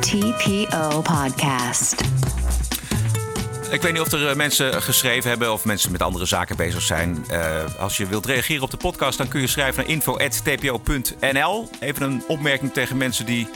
TPO 0.00 1.00
Podcast. 1.00 1.94
Ik 3.72 3.82
weet 3.82 3.92
niet 3.92 4.00
of 4.00 4.12
er 4.12 4.28
eh, 4.28 4.36
mensen 4.36 4.82
geschreven 4.82 5.28
hebben 5.28 5.52
of 5.52 5.64
mensen 5.64 5.92
met 5.92 6.02
andere 6.02 6.24
zaken 6.24 6.56
bezig 6.56 6.82
zijn. 6.82 7.24
Eh, 7.28 7.64
als 7.78 7.96
je 7.96 8.06
wilt 8.06 8.26
reageren 8.26 8.62
op 8.62 8.70
de 8.70 8.76
podcast, 8.76 9.18
dan 9.18 9.28
kun 9.28 9.40
je 9.40 9.46
schrijven 9.46 9.82
naar 9.82 9.92
info.tpo.nl. 9.92 11.68
Even 11.80 12.02
een 12.02 12.24
opmerking 12.28 12.72
tegen 12.72 12.96
mensen 12.96 13.26
die 13.26 13.48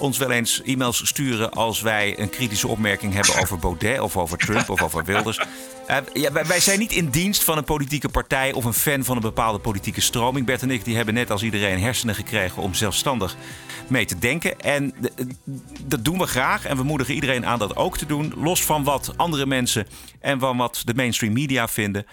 ons 0.00 0.18
wel 0.18 0.30
eens 0.30 0.62
e-mails 0.64 1.06
sturen 1.06 1.50
als 1.50 1.80
wij 1.80 2.18
een 2.18 2.30
kritische 2.30 2.68
opmerking 2.68 3.14
hebben 3.14 3.40
over 3.40 3.58
Baudet 3.58 4.00
of 4.00 4.16
over 4.16 4.38
Trump 4.38 4.70
of 4.70 4.82
over 4.82 5.04
Wilders. 5.04 5.40
Eh, 5.86 5.96
ja, 6.12 6.32
wij, 6.32 6.46
wij 6.46 6.60
zijn 6.60 6.78
niet 6.78 6.92
in 6.92 7.08
dienst 7.08 7.44
van 7.44 7.58
een 7.58 7.64
politieke 7.64 8.08
partij 8.08 8.52
of 8.52 8.64
een 8.64 8.72
fan 8.72 9.04
van 9.04 9.16
een 9.16 9.22
bepaalde 9.22 9.58
politieke 9.58 10.00
stroming. 10.00 10.46
Bert 10.46 10.62
en 10.62 10.70
ik 10.70 10.84
die 10.84 10.96
hebben 10.96 11.14
net 11.14 11.30
als 11.30 11.42
iedereen 11.42 11.80
hersenen 11.80 12.14
gekregen 12.14 12.62
om 12.62 12.74
zelfstandig 12.74 13.36
mee 13.86 14.04
te 14.04 14.18
denken. 14.18 14.60
En 14.60 14.94
dat 15.82 16.04
doen 16.04 16.18
we 16.18 16.26
graag 16.26 16.64
en 16.64 16.76
we 16.76 16.82
moedigen 16.82 17.14
iedereen 17.14 17.46
aan 17.46 17.58
dat 17.58 17.76
ook 17.76 17.98
te 17.98 18.06
doen. 18.06 18.32
Los 18.36 18.64
van 18.64 18.84
wat 18.84 19.12
andere 19.16 19.46
mensen 19.46 19.86
en 20.20 20.38
van 20.38 20.56
wat 20.56 20.82
de 20.84 20.94
mainstream 20.94 21.32
media 21.32 21.68
vinden. 21.68 22.06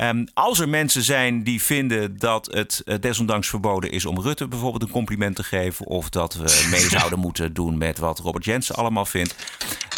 Ehm, 0.00 0.24
als 0.34 0.58
er 0.60 0.68
mensen 0.68 1.02
zijn 1.02 1.42
die 1.42 1.62
vinden 1.62 2.18
dat 2.18 2.46
het 2.52 2.82
eh, 2.84 2.94
desondanks 3.00 3.48
verboden 3.48 3.90
is 3.90 4.04
om 4.06 4.20
Rutte 4.20 4.48
bijvoorbeeld 4.48 4.82
een 4.82 4.90
compliment 4.90 5.36
te 5.36 5.42
geven. 5.42 5.86
of 5.86 6.08
dat 6.08 6.34
we 6.34 6.66
mee 6.70 6.88
zouden 6.88 7.18
moeten 7.18 7.52
doen 7.52 7.78
met 7.78 7.98
wat 7.98 8.18
Robert 8.18 8.44
Jensen 8.44 8.74
allemaal 8.74 9.04
vindt. 9.06 9.34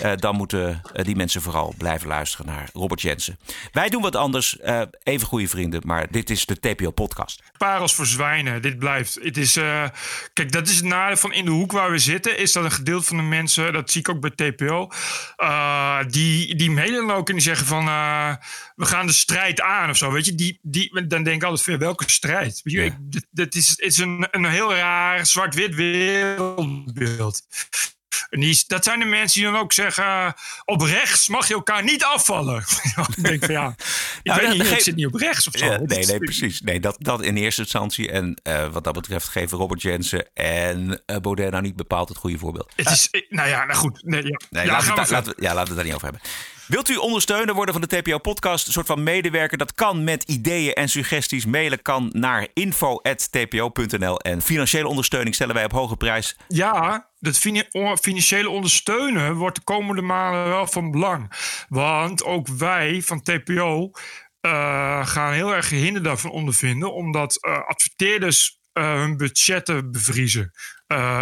eh, 0.02 0.12
dan 0.16 0.36
moeten 0.36 0.82
eh, 0.92 1.04
die 1.04 1.16
mensen 1.16 1.42
vooral 1.42 1.74
blijven 1.78 2.08
luisteren 2.08 2.46
naar 2.46 2.68
Robert 2.72 3.00
Jensen. 3.00 3.38
Wij 3.72 3.88
doen 3.88 4.02
wat 4.02 4.16
anders, 4.16 4.58
eh, 4.58 4.82
even 5.02 5.26
goede 5.26 5.48
vrienden, 5.48 5.80
maar 5.84 6.06
dit 6.10 6.30
is 6.30 6.46
de 6.46 6.60
TPO-podcast. 6.60 7.42
parels 7.58 7.94
voor 7.94 8.06
zwijnen. 8.06 8.62
Dit 8.62 8.78
blijft. 8.78 9.18
Het 9.22 9.36
is, 9.36 9.56
eh, 9.56 9.84
kijk, 10.32 10.52
dat 10.52 10.68
is 10.68 10.76
het 10.76 10.84
nadeel 10.84 11.16
van 11.16 11.32
in 11.32 11.44
de 11.44 11.50
hoek 11.50 11.72
waar 11.72 11.90
we 11.90 11.98
zitten. 11.98 12.38
Is 12.38 12.52
dat 12.52 12.64
een 12.64 12.70
gedeelte 12.70 13.06
van 13.06 13.16
de 13.16 13.22
mensen, 13.22 13.72
dat 13.72 13.90
zie 13.90 14.00
ik 14.00 14.08
ook 14.08 14.20
bij 14.20 14.30
TPO, 14.50 14.88
eh, 15.36 15.98
die, 16.08 16.54
die 16.56 16.70
mailen 16.70 17.10
ook 17.10 17.28
en 17.28 17.34
die 17.34 17.42
zeggen 17.44 17.66
van 17.66 17.86
eh, 17.88 18.32
we 18.82 18.88
gaan 18.88 19.06
de 19.06 19.12
strijd 19.12 19.60
aan 19.60 19.90
of 19.90 19.96
zo. 19.96 20.10
Weet 20.10 20.26
je, 20.26 20.34
die, 20.34 20.58
die, 20.62 21.06
dan 21.06 21.22
denk 21.22 21.36
ik 21.36 21.42
altijd 21.42 21.62
van 21.62 21.78
welke 21.78 22.04
strijd? 22.10 22.60
Weet 22.62 22.74
je, 22.74 22.84
ik, 22.84 22.94
dit 23.30 23.54
is, 23.54 23.68
het 23.68 23.78
is 23.80 23.98
een, 23.98 24.28
een 24.30 24.44
heel 24.44 24.74
raar 24.74 25.26
zwart-wit 25.26 25.74
wereldbeeld. 25.74 27.42
En 28.30 28.40
die, 28.40 28.64
dat 28.66 28.84
zijn 28.84 28.98
de 28.98 29.04
mensen 29.04 29.40
die 29.40 29.50
dan 29.50 29.60
ook 29.60 29.72
zeggen: 29.72 30.04
eh, 30.04 30.30
op 30.64 30.80
rechts 30.80 31.28
mag 31.28 31.48
je 31.48 31.54
elkaar 31.54 31.82
niet 31.82 32.04
afvallen. 32.04 32.64
ik 33.16 33.22
denk 33.22 33.44
van 33.44 33.54
ja, 33.54 33.68
ik 33.68 33.76
Nou, 34.22 34.40
weet 34.40 34.48
dat 34.48 34.58
niet, 34.58 34.70
ik 34.72 34.80
zit 34.80 34.96
niet 34.96 35.06
op 35.06 35.14
rechts 35.14 35.46
of 35.46 35.52
zo. 35.58 35.64
Ja, 35.64 35.78
nee, 35.78 36.06
nee, 36.06 36.18
precies. 36.18 36.60
Nee, 36.60 36.80
dat, 36.80 36.96
dat 36.98 37.22
in 37.22 37.36
eerste 37.36 37.62
instantie. 37.62 38.10
En 38.10 38.40
eh, 38.42 38.68
wat 38.68 38.84
dat 38.84 38.94
betreft 38.94 39.28
geven 39.28 39.58
Robert 39.58 39.82
Jensen 39.82 40.30
en 40.34 41.02
eh, 41.06 41.16
Baudet 41.16 41.50
nou 41.50 41.62
niet 41.62 41.76
bepaald 41.76 42.08
het 42.08 42.18
goede 42.18 42.38
voorbeeld. 42.38 42.72
Het 42.76 42.90
is, 42.90 43.08
nou 43.28 43.48
ja, 43.48 43.64
nou 43.64 43.78
goed. 43.78 44.02
Nee, 44.04 44.22
ja. 44.22 44.40
Nee, 44.50 44.64
ja, 44.64 44.70
laten, 44.72 44.86
gaan 44.86 44.94
we, 44.94 45.00
we 45.00 45.00
het- 45.00 45.10
laten, 45.10 45.34
we, 45.36 45.42
ja, 45.42 45.54
laten 45.54 45.62
we 45.62 45.68
het 45.68 45.76
daar 45.76 45.84
niet 45.84 45.94
over 45.94 46.08
hebben. 46.08 46.30
Wilt 46.72 46.88
u 46.88 46.96
ondersteuner 46.96 47.54
worden 47.54 47.74
van 47.74 47.82
de 47.88 48.00
TPO-podcast? 48.00 48.66
Een 48.66 48.72
soort 48.72 48.86
van 48.86 49.02
medewerker? 49.02 49.58
Dat 49.58 49.74
kan 49.74 50.04
met 50.04 50.22
ideeën 50.22 50.72
en 50.72 50.88
suggesties. 50.88 51.46
Mailen 51.46 51.82
kan 51.82 52.10
naar 52.12 52.48
info.tpo.nl. 52.54 54.20
En 54.20 54.42
financiële 54.42 54.88
ondersteuning 54.88 55.34
stellen 55.34 55.54
wij 55.54 55.64
op 55.64 55.72
hoge 55.72 55.96
prijs. 55.96 56.36
Ja, 56.48 57.10
dat 57.18 57.38
financiële 58.00 58.50
ondersteunen 58.50 59.34
wordt 59.34 59.56
de 59.56 59.62
komende 59.64 60.02
maanden 60.02 60.44
wel 60.44 60.66
van 60.66 60.90
belang. 60.90 61.32
Want 61.68 62.24
ook 62.24 62.48
wij 62.48 63.02
van 63.02 63.22
TPO 63.22 63.90
eh, 64.40 65.06
gaan 65.06 65.32
heel 65.32 65.54
erg 65.54 65.70
hinder 65.70 66.02
daarvan 66.02 66.30
ondervinden, 66.30 66.94
omdat 66.94 67.36
eh, 67.36 67.68
adverteerders 67.68 68.58
eh, 68.72 68.94
hun 68.94 69.16
budgetten 69.16 69.90
bevriezen. 69.90 70.50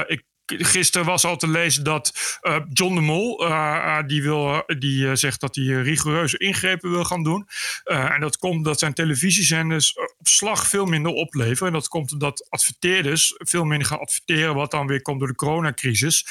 Ik 0.06 0.22
gisteren 0.58 1.06
was 1.06 1.24
al 1.24 1.36
te 1.36 1.48
lezen 1.48 1.84
dat 1.84 2.38
uh, 2.42 2.56
John 2.72 2.94
de 2.94 3.00
Mol, 3.00 3.46
uh, 3.46 3.98
die, 4.06 4.22
wil, 4.22 4.62
die 4.78 5.16
zegt 5.16 5.40
dat 5.40 5.54
hij 5.54 5.64
rigoureuze 5.64 6.38
ingrepen 6.38 6.90
wil 6.90 7.04
gaan 7.04 7.22
doen. 7.22 7.48
en 7.84 8.20
dat 8.20 8.38
komt 8.38 8.64
dat 8.64 8.78
zijn 8.78 8.94
televisiezenders 8.94 9.98
op 10.18 10.28
slag 10.28 10.66
veel 10.66 10.86
minder 10.86 11.12
opleveren. 11.12 11.66
En 11.66 11.72
dat 11.72 11.88
komt 11.88 12.12
omdat 12.12 12.46
adverteerders 12.48 13.34
veel 13.36 13.64
minder 13.64 13.86
gaan 13.86 14.00
adverteren, 14.00 14.54
wat 14.54 14.70
dan 14.70 14.86
weer 14.86 15.02
komt 15.02 15.18
door 15.18 15.28
de 15.28 15.34
coronacrisis. 15.34 16.26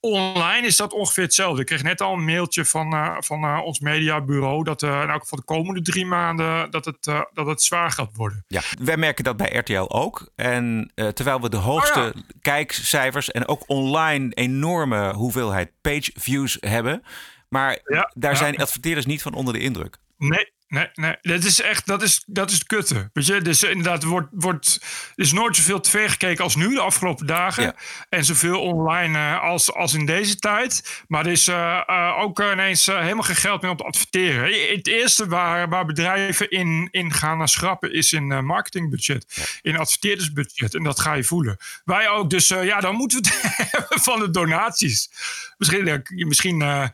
online 0.00 0.66
is 0.66 0.76
dat 0.76 0.92
ongeveer 0.92 1.24
hetzelfde. 1.24 1.60
Ik 1.60 1.66
kreeg 1.66 1.82
net 1.82 2.00
al 2.00 2.12
een 2.12 2.24
mailtje 2.24 2.64
van, 2.64 3.16
van 3.18 3.60
ons 3.60 3.80
mediabureau 3.80 4.64
dat 4.64 4.82
uh, 4.82 5.02
in 5.02 5.08
elk 5.08 5.22
geval 5.22 5.38
de 5.38 5.44
komende 5.44 5.82
drie 5.82 6.06
maanden 6.06 6.70
dat 6.70 6.84
het, 6.84 7.04
dat 7.32 7.46
het 7.46 7.62
zwaar 7.62 7.90
gaat 7.90 8.10
worden. 8.14 8.44
Ja, 8.48 8.62
wij 8.82 8.96
merken 8.96 9.24
dat 9.24 9.36
bij 9.36 9.56
RTL 9.56 9.88
ook. 9.88 10.30
En 10.36 10.92
terwijl 10.94 11.40
we 11.40 11.48
de 11.48 11.56
hoogste 11.56 12.12
oh 12.16 12.22
kijkcijfers 12.40 13.30
en 13.34 13.48
ook 13.48 13.62
online 13.66 14.30
enorme 14.34 15.12
hoeveelheid 15.14 15.70
page 15.80 16.10
views 16.14 16.56
hebben. 16.60 17.02
Maar 17.48 17.78
daar 18.14 18.36
zijn 18.36 18.56
adverteerders 18.56 19.06
niet 19.06 19.22
van 19.22 19.34
onder 19.34 19.54
de 19.54 19.60
indruk. 19.60 19.96
Nee, 20.18 20.52
Nee, 20.74 20.88
nee, 20.94 21.16
dat 21.22 21.44
is 21.44 21.60
echt, 21.60 21.86
dat 21.86 22.02
is, 22.02 22.22
dat 22.26 22.50
is 22.50 22.54
het 22.54 22.66
kutte. 22.66 23.10
Weet 23.12 23.26
je, 23.26 23.42
dus 23.42 23.62
inderdaad, 23.62 24.02
wordt, 24.02 24.28
wordt, 24.30 24.80
is 25.14 25.32
nooit 25.32 25.56
zoveel 25.56 25.80
tv 25.80 26.10
gekeken 26.10 26.44
als 26.44 26.56
nu 26.56 26.74
de 26.74 26.80
afgelopen 26.80 27.26
dagen. 27.26 27.74
En 28.08 28.24
zoveel 28.24 28.60
online 28.60 29.18
uh, 29.18 29.42
als, 29.42 29.72
als 29.72 29.94
in 29.94 30.06
deze 30.06 30.36
tijd. 30.36 31.02
Maar 31.08 31.26
er 31.26 31.32
is 31.32 31.48
uh, 31.48 31.80
uh, 31.86 32.18
ook 32.18 32.40
ineens 32.40 32.86
helemaal 32.86 33.22
geen 33.22 33.36
geld 33.36 33.62
meer 33.62 33.70
om 33.70 33.76
te 33.76 33.84
adverteren. 33.84 34.74
Het 34.76 34.86
eerste 34.86 35.28
waar, 35.28 35.68
waar 35.68 35.86
bedrijven 35.86 36.50
in, 36.50 36.88
in 36.90 37.12
gaan 37.12 37.38
naar 37.38 37.48
schrappen 37.48 37.92
is 37.92 38.12
in 38.12 38.44
marketingbudget. 38.44 39.58
In 39.62 39.78
adverteerdersbudget. 39.78 40.74
En 40.74 40.82
dat 40.82 41.00
ga 41.00 41.12
je 41.12 41.24
voelen. 41.24 41.56
Wij 41.84 42.08
ook, 42.08 42.30
dus 42.30 42.48
ja, 42.48 42.80
dan 42.80 42.94
moeten 42.94 43.22
we 43.22 43.28
het 43.28 43.70
hebben 43.70 44.00
van 44.00 44.18
de 44.18 44.30
donaties. 44.30 45.10
Misschien, 45.58 46.02
misschien 46.14 46.92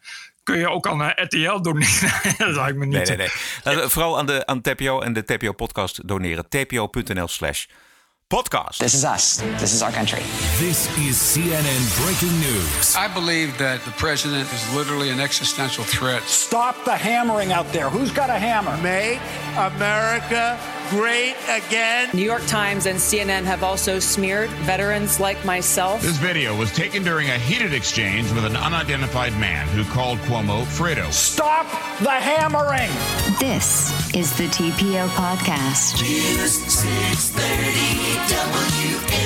kun 0.51 0.59
je 0.59 0.69
ook 0.69 0.87
aan 0.87 1.13
RTL 1.15 1.61
doneren. 1.61 2.13
dat 2.39 2.55
lijkt 2.55 2.77
me 2.77 2.87
niet. 2.87 3.09
Nee, 3.09 3.17
nee, 3.17 3.29
nee. 3.65 3.89
Vooral 3.89 4.19
aan 4.19 4.27
de 4.27 4.47
aan 4.47 4.61
TPO 4.61 5.01
en 5.01 5.13
de 5.13 5.25
TPO 5.25 5.53
podcast 5.53 6.09
doneren. 6.09 6.49
tpo.nl 6.49 7.29
slash 7.29 7.67
podcast. 8.27 8.79
This 8.79 8.95
is 8.95 9.05
us. 9.05 9.41
This 9.57 9.73
is 9.73 9.83
our 9.83 9.93
country. 9.93 10.23
This 10.59 10.89
is 10.97 11.33
CNN 11.33 11.83
breaking 12.03 12.39
news. 12.39 12.97
I 12.97 13.09
believe 13.15 13.57
that 13.57 13.85
the 13.85 13.91
president 13.91 14.53
is 14.53 14.75
literally 14.75 15.11
an 15.11 15.21
existential 15.21 15.85
threat. 15.85 16.23
Stop 16.23 16.75
the 16.85 16.97
hammering 16.97 17.53
out 17.53 17.73
there. 17.73 17.89
Who's 17.91 18.13
got 18.13 18.29
a 18.29 18.39
hammer? 18.39 18.77
Make 18.83 19.19
America 19.57 20.59
great 20.91 21.37
again. 21.49 22.11
New 22.13 22.25
York 22.25 22.45
Times 22.47 22.87
and 22.87 22.99
CNN 22.99 23.45
have 23.45 23.63
also 23.63 24.01
smeared 24.01 24.51
veterans 24.67 25.21
like 25.21 25.43
myself. 25.45 26.03
This 26.03 26.17
video 26.17 26.57
was 26.57 26.73
taken 26.73 27.05
during 27.05 27.29
a 27.29 27.39
heated 27.39 27.73
exchange 27.73 28.31
with 28.33 28.45
an 28.45 28.57
unidentified 28.57 29.33
man 29.39 29.69
who 29.69 29.85
called 29.85 30.19
Cuomo 30.19 30.65
Fredo. 30.65 31.13
Stop 31.13 31.67
the 32.01 32.11
hammering. 32.11 32.91
This 33.39 33.93
is 34.15 34.37
the 34.37 34.49
TPO 34.49 35.07
podcast. 35.11 36.03
News 36.03 36.53
630 36.67 38.11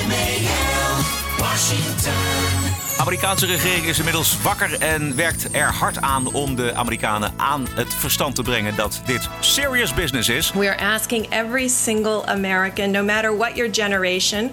WMAL, 0.05 1.41
Washington. 1.41 2.64
Amerikaanse 2.97 3.45
regering 3.45 3.85
is 3.85 3.97
inmiddels 3.97 4.41
wakker 4.41 4.79
en 4.79 5.15
werkt 5.15 5.47
er 5.51 5.71
hard 5.71 5.97
aan 5.97 6.33
om 6.33 6.55
de 6.55 6.73
Amerikanen 6.73 7.33
aan 7.37 7.67
het 7.75 7.93
verstand 7.93 8.35
te 8.35 8.41
brengen 8.41 8.75
dat 8.75 9.01
dit 9.05 9.29
serious 9.39 9.93
business 9.93 10.29
is. 10.29 10.51
We 10.51 10.69
are 10.69 10.79
asking 10.79 11.27
every 11.29 11.67
single 11.67 12.25
American, 12.25 12.91
no 12.91 13.03
matter 13.03 13.37
what 13.37 13.55
your 13.55 13.73
generation, 13.73 14.51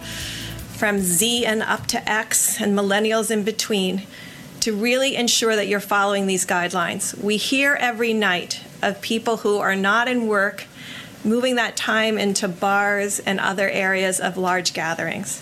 from 0.77 1.01
Z 1.01 1.45
and 1.45 1.63
up 1.63 1.87
to 1.87 1.99
X 2.05 2.57
and 2.61 2.75
millennials 2.75 3.31
in 3.31 3.43
between, 3.43 4.03
to 4.59 4.73
really 4.73 5.17
ensure 5.17 5.55
that 5.55 5.67
you're 5.67 5.87
following 5.87 6.27
these 6.27 6.47
guidelines. 6.47 7.15
We 7.15 7.37
hear 7.37 7.77
every 7.81 8.13
night 8.13 8.61
of 8.83 9.01
people 9.01 9.37
who 9.37 9.59
are 9.59 9.77
not 9.77 10.09
in 10.09 10.27
work 10.27 10.67
moving 11.25 11.57
that 11.57 11.77
time 11.77 12.19
into 12.19 12.49
bars 12.49 13.21
and 13.21 13.41
other 13.41 13.69
areas 13.69 14.21
of 14.21 14.37
large 14.37 14.73
gatherings. 14.73 15.41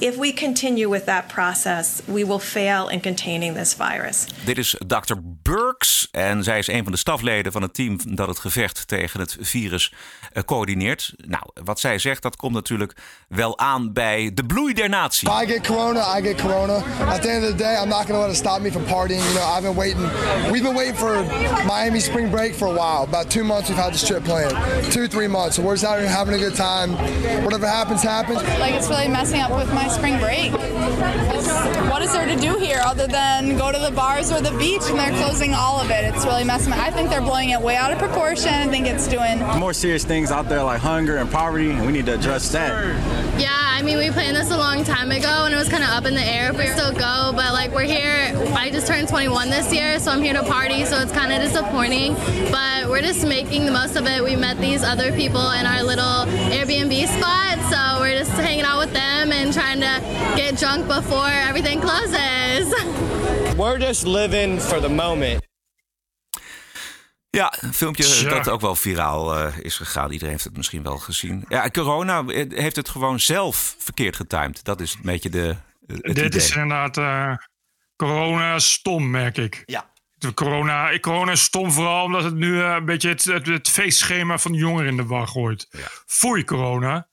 If 0.00 0.16
we 0.16 0.32
continue 0.32 0.88
with 0.88 1.04
that 1.04 1.26
process, 1.26 2.02
we 2.04 2.24
will 2.24 2.38
fail 2.38 2.88
in 2.88 3.00
containing 3.00 3.54
this 3.54 3.74
virus. 3.74 4.26
Dit 4.44 4.58
is 4.58 4.76
Dr. 4.86 5.14
Burks 5.22 6.08
en 6.10 6.44
zij 6.44 6.58
is 6.58 6.68
een 6.68 6.82
van 6.82 6.92
de 6.92 6.98
stafleden 6.98 7.52
van 7.52 7.62
het 7.62 7.74
team 7.74 7.98
dat 8.04 8.28
het 8.28 8.38
gevecht 8.38 8.88
tegen 8.88 9.20
het 9.20 9.36
virus 9.40 9.92
uh, 10.32 10.42
coördineert. 10.42 11.12
Nou, 11.16 11.42
wat 11.64 11.80
zij 11.80 11.98
zegt, 11.98 12.22
dat 12.22 12.36
komt 12.36 12.54
natuurlijk 12.54 12.96
wel 13.28 13.58
aan 13.58 13.92
bij 13.92 14.30
de 14.34 14.44
bloei 14.44 14.74
der 14.74 14.88
natie. 14.88 15.28
I 15.42 15.46
get 15.46 15.66
corona, 15.66 16.18
I 16.18 16.22
get 16.22 16.40
corona. 16.40 16.74
At 17.08 17.22
the 17.22 17.30
end 17.30 17.44
of 17.44 17.50
the 17.50 17.56
day, 17.56 17.82
I'm 17.82 17.88
not 17.88 18.06
going 18.06 18.14
to 18.14 18.20
let 18.20 18.30
it 18.30 18.36
stop 18.36 18.60
me 18.60 18.70
from 18.70 18.84
partying. 18.84 19.22
You 19.22 19.34
know, 19.34 19.56
I've 19.56 19.62
been 19.62 19.76
waiting. 19.76 20.10
We've 20.50 20.62
been 20.62 20.76
waiting 20.76 20.96
for 20.96 21.24
Miami 21.66 22.00
spring 22.00 22.30
break 22.30 22.54
for 22.54 22.68
a 22.68 22.74
while. 22.74 23.02
About 23.02 23.30
two 23.30 23.44
months 23.44 23.68
we've 23.68 23.82
had 23.82 23.92
this 23.92 24.06
trip 24.06 24.24
planned. 24.24 24.54
Two, 24.92 25.08
three 25.08 25.28
months. 25.28 25.56
So 25.56 25.62
we're 25.62 25.74
just 25.74 25.84
out 25.84 25.98
here 25.98 26.08
having 26.08 26.34
a 26.34 26.38
good 26.38 26.54
time. 26.56 26.90
Whatever 27.44 27.66
happens, 27.66 28.02
happens. 28.02 28.42
Like 28.58 28.74
it's 28.74 28.88
really 28.88 29.08
messing 29.08 29.40
up 29.40 29.50
with 29.50 29.72
my 29.74 29.87
spring 29.90 30.18
break. 30.18 30.52
What 31.90 32.02
is 32.02 32.12
there 32.12 32.26
to 32.26 32.36
do 32.36 32.56
here 32.58 32.80
other 32.84 33.06
than 33.06 33.56
go 33.56 33.72
to 33.72 33.78
the 33.78 33.90
bars 33.90 34.30
or 34.30 34.40
the 34.40 34.56
beach 34.58 34.82
and 34.86 34.98
they're 34.98 35.16
closing 35.22 35.54
all 35.54 35.80
of 35.80 35.90
it? 35.90 36.04
It's 36.04 36.24
really 36.24 36.44
messing. 36.44 36.72
I 36.72 36.90
think 36.90 37.10
they're 37.10 37.20
blowing 37.20 37.50
it 37.50 37.60
way 37.60 37.76
out 37.76 37.92
of 37.92 37.98
proportion. 37.98 38.52
I 38.52 38.68
think 38.68 38.86
it's 38.86 39.08
doing 39.08 39.38
more 39.58 39.72
serious 39.72 40.04
things 40.04 40.30
out 40.30 40.48
there 40.48 40.62
like 40.62 40.80
hunger 40.80 41.16
and 41.16 41.30
poverty, 41.30 41.70
and 41.70 41.86
we 41.86 41.92
need 41.92 42.06
to 42.06 42.14
address 42.14 42.50
that. 42.52 42.70
Yeah, 43.40 43.48
I 43.78 43.82
mean, 43.82 43.96
we 43.96 44.10
planned 44.10 44.36
this 44.36 44.50
a 44.50 44.56
long 44.56 44.82
time 44.82 45.12
ago, 45.12 45.44
and 45.44 45.54
it 45.54 45.56
was 45.56 45.68
kind 45.68 45.84
of 45.84 45.90
up 45.90 46.04
in 46.04 46.16
the 46.16 46.20
air 46.20 46.50
if 46.50 46.58
we 46.58 46.66
still 46.66 46.90
go. 46.90 47.30
But 47.32 47.52
like, 47.52 47.70
we're 47.70 47.82
here. 47.82 48.34
I 48.52 48.70
just 48.72 48.88
turned 48.88 49.06
21 49.06 49.50
this 49.50 49.72
year, 49.72 50.00
so 50.00 50.10
I'm 50.10 50.20
here 50.20 50.32
to 50.32 50.42
party. 50.42 50.84
So 50.84 50.98
it's 50.98 51.12
kind 51.12 51.32
of 51.32 51.40
disappointing, 51.40 52.14
but 52.50 52.88
we're 52.88 53.02
just 53.02 53.24
making 53.24 53.66
the 53.66 53.70
most 53.70 53.94
of 53.94 54.04
it. 54.08 54.24
We 54.24 54.34
met 54.34 54.58
these 54.58 54.82
other 54.82 55.12
people 55.12 55.52
in 55.52 55.64
our 55.64 55.84
little 55.84 56.26
Airbnb 56.50 57.06
spot, 57.06 57.70
so 57.70 58.00
we're 58.00 58.18
just 58.18 58.32
hanging 58.32 58.64
out 58.64 58.80
with 58.80 58.92
them 58.92 59.30
and 59.30 59.52
trying 59.52 59.78
to 59.78 60.00
get 60.36 60.58
drunk 60.58 60.88
before 60.88 61.28
everything 61.28 61.80
closes. 61.80 62.74
We're 63.56 63.78
just 63.78 64.04
living 64.04 64.58
for 64.58 64.80
the 64.80 64.88
moment. 64.88 65.47
Ja, 67.38 67.52
een 67.60 67.74
filmpje 67.74 68.28
dat 68.28 68.48
ook 68.48 68.60
wel 68.60 68.74
viraal 68.74 69.38
uh, 69.38 69.58
is 69.58 69.76
gegaan. 69.76 70.10
Iedereen 70.10 70.32
heeft 70.32 70.44
het 70.44 70.56
misschien 70.56 70.82
wel 70.82 70.98
gezien. 70.98 71.44
Ja, 71.48 71.70
corona 71.70 72.24
heeft 72.48 72.76
het 72.76 72.88
gewoon 72.88 73.20
zelf 73.20 73.76
verkeerd 73.78 74.16
getimed. 74.16 74.64
Dat 74.64 74.80
is 74.80 74.94
een 74.94 75.00
beetje 75.02 75.30
de. 75.30 75.56
Het 75.86 76.02
Dit 76.02 76.18
idee. 76.18 76.28
is 76.28 76.50
inderdaad 76.50 76.96
uh, 76.96 77.36
corona 77.96 78.58
stom, 78.58 79.10
merk 79.10 79.36
ik. 79.36 79.62
Ja. 79.66 79.90
De 80.14 80.34
corona, 80.34 80.98
corona 80.98 81.32
is 81.32 81.42
stom 81.42 81.72
vooral 81.72 82.04
omdat 82.04 82.24
het 82.24 82.34
nu 82.34 82.52
uh, 82.52 82.74
een 82.78 82.84
beetje 82.84 83.08
het, 83.08 83.24
het, 83.24 83.46
het, 83.46 83.68
feestschema 83.68 84.38
van 84.38 84.52
de 84.52 84.58
jongeren 84.58 84.88
in 84.90 84.96
de 84.96 85.04
war 85.04 85.28
gooit. 85.28 85.66
Ja. 85.70 85.88
Foei 86.06 86.44
corona. 86.44 87.08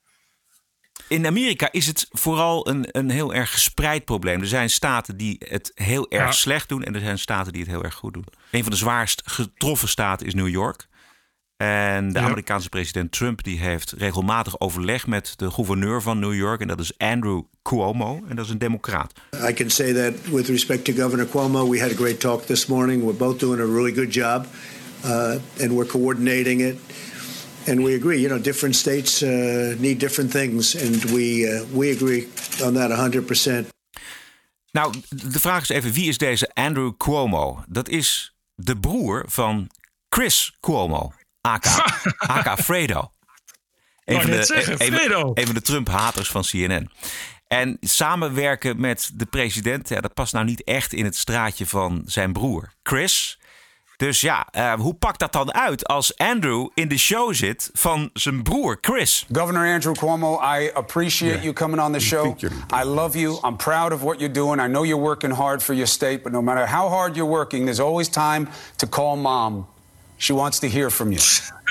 In 1.08 1.26
Amerika 1.26 1.72
is 1.72 1.88
het 1.88 2.08
vooral 2.12 2.70
een, 2.70 2.86
een 2.91 3.10
heel 3.10 3.34
erg 3.34 3.52
gespreid 3.52 4.06
probleem. 4.06 4.41
Er 4.41 4.48
zijn 4.48 4.70
staten 4.70 5.18
die 5.18 5.36
het 5.50 5.72
heel 5.76 6.12
erg 6.12 6.26
ja. 6.26 6.32
slecht 6.32 6.70
doen 6.70 6.84
en 6.84 6.96
er 6.96 7.02
zijn 7.02 7.20
staten 7.20 7.52
die 7.52 7.62
het 7.62 7.72
heel 7.72 7.84
erg 7.84 7.94
goed 7.94 8.13
doen. 8.13 8.26
Een 8.52 8.62
van 8.62 8.72
de 8.72 8.78
zwaarst 8.78 9.22
getroffen 9.26 9.88
staten 9.88 10.28
is 10.28 10.34
New 10.34 10.48
York. 10.48 10.88
En 11.58 12.13
de 12.13 12.20
ja. 12.20 12.26
Amerikaanse 12.26 12.70
president 12.70 13.12
Trump 13.12 13.44
die 13.44 13.60
heeft 13.60 13.91
regelmatig 13.91 14.60
overleg 14.60 15.08
met 15.08 15.34
de 15.36 15.52
gouverneur 15.52 16.02
van 16.02 16.20
New 16.20 16.34
York. 16.34 16.62
En 16.62 16.68
dat 16.68 16.80
is 16.80 16.98
Andrew 16.98 17.41
Cuomo. 17.63 18.24
En 18.30 18.36
dat 18.36 18.46
is 18.46 18.52
een 18.52 18.58
democraat. 18.58 19.13
I 19.50 19.54
can 19.54 19.70
say 19.70 19.94
that 19.94 20.13
with 20.32 20.48
respect 20.48 20.86
to 20.86 20.94
Governor 20.94 21.28
Cuomo, 21.28 21.70
we 21.70 21.80
had 21.80 21.91
a 21.91 21.96
great 21.96 22.20
talk 22.20 22.41
this 22.41 22.65
morning. 22.65 23.04
We're 23.04 23.18
both 23.18 23.39
doing 23.39 23.62
a 23.62 23.65
really 23.65 23.94
good 23.94 24.13
job. 24.13 24.46
Uh, 25.06 25.36
and 25.62 25.72
we're 25.72 25.88
coordinating 25.88 26.62
it. 26.62 26.76
And 27.67 27.84
we 27.84 27.95
agree, 27.95 28.19
you 28.19 28.28
know, 28.28 28.41
different 28.41 28.75
states 28.75 29.21
uh, 29.21 29.30
need 29.80 29.99
different 29.99 30.32
things. 30.32 30.75
And 30.75 31.04
we, 31.04 31.45
uh, 31.45 31.63
we 31.73 31.91
agree 31.91 32.28
on 32.63 32.73
that 32.73 32.91
100%. 32.91 33.73
Nou, 34.71 34.93
de 35.10 35.39
vraag 35.39 35.62
is 35.62 35.69
even, 35.69 35.91
wie 35.91 36.08
is 36.08 36.17
deze 36.17 36.51
Andrew 36.54 36.91
Cuomo? 36.97 37.63
Dat 37.67 37.89
is 37.89 38.36
de 38.56 38.78
broer 38.78 39.23
van 39.28 39.69
Chris 40.10 40.56
Cuomo, 40.60 41.13
aka, 41.41 42.01
aka 42.17 42.58
Fredo. 42.63 43.12
Een 44.06 44.21
van, 44.21 44.32
de, 44.32 44.43
zeggen, 44.43 44.86
een, 44.86 44.93
een 45.34 45.45
van 45.45 45.56
de 45.56 45.62
Trump-haters 45.62 46.30
van 46.30 46.41
CNN. 46.41 46.89
En 47.47 47.78
samenwerken 47.82 48.80
met 48.80 49.12
de 49.13 49.25
president, 49.25 49.89
ja, 49.89 50.01
dat 50.01 50.13
past 50.13 50.34
nou 50.34 50.45
niet 50.45 50.63
echt 50.63 50.93
in 50.93 51.06
het 51.06 51.15
straatje 51.15 51.65
van 51.65 52.04
zijn 52.06 52.34
broer. 52.34 52.73
Chris, 52.84 53.39
dus 53.97 54.21
ja, 54.21 54.47
uh, 54.58 54.73
hoe 54.73 54.93
pakt 54.93 55.19
dat 55.19 55.31
dan 55.34 55.53
uit 55.53 55.88
als 55.88 56.17
Andrew 56.17 56.67
in 56.73 56.88
de 56.88 56.97
show 56.97 57.34
zit 57.34 57.69
van 57.73 58.10
zijn 58.13 58.43
broer 58.43 58.77
Chris? 58.81 59.25
Governor 59.31 59.73
Andrew 59.73 59.95
Cuomo, 59.95 60.41
I 60.60 60.71
appreciate 60.73 61.34
yeah. 61.34 61.43
you 61.43 61.53
coming 61.53 61.81
on 61.81 61.91
the 61.91 61.99
show. 61.99 62.36
I 62.81 62.84
love 62.84 63.17
you. 63.19 63.39
I'm 63.47 63.55
proud 63.55 63.91
of 63.93 64.01
what 64.01 64.19
you're 64.19 64.34
doing. 64.34 64.62
I 64.62 64.67
know 64.67 64.86
you're 64.86 65.03
working 65.03 65.34
hard 65.34 65.63
for 65.63 65.73
your 65.73 65.88
state, 65.88 66.23
but 66.23 66.31
no 66.31 66.41
matter 66.41 66.65
how 66.65 66.89
hard 66.89 67.15
you're 67.15 67.31
working, 67.31 67.65
there's 67.65 67.79
always 67.84 68.10
time 68.10 68.47
to 68.75 68.88
call 68.88 69.15
mom. 69.15 69.65
She 70.17 70.34
wants 70.34 70.60
to 70.60 70.67
hear 70.67 70.89
from 70.89 71.12
you. 71.12 71.19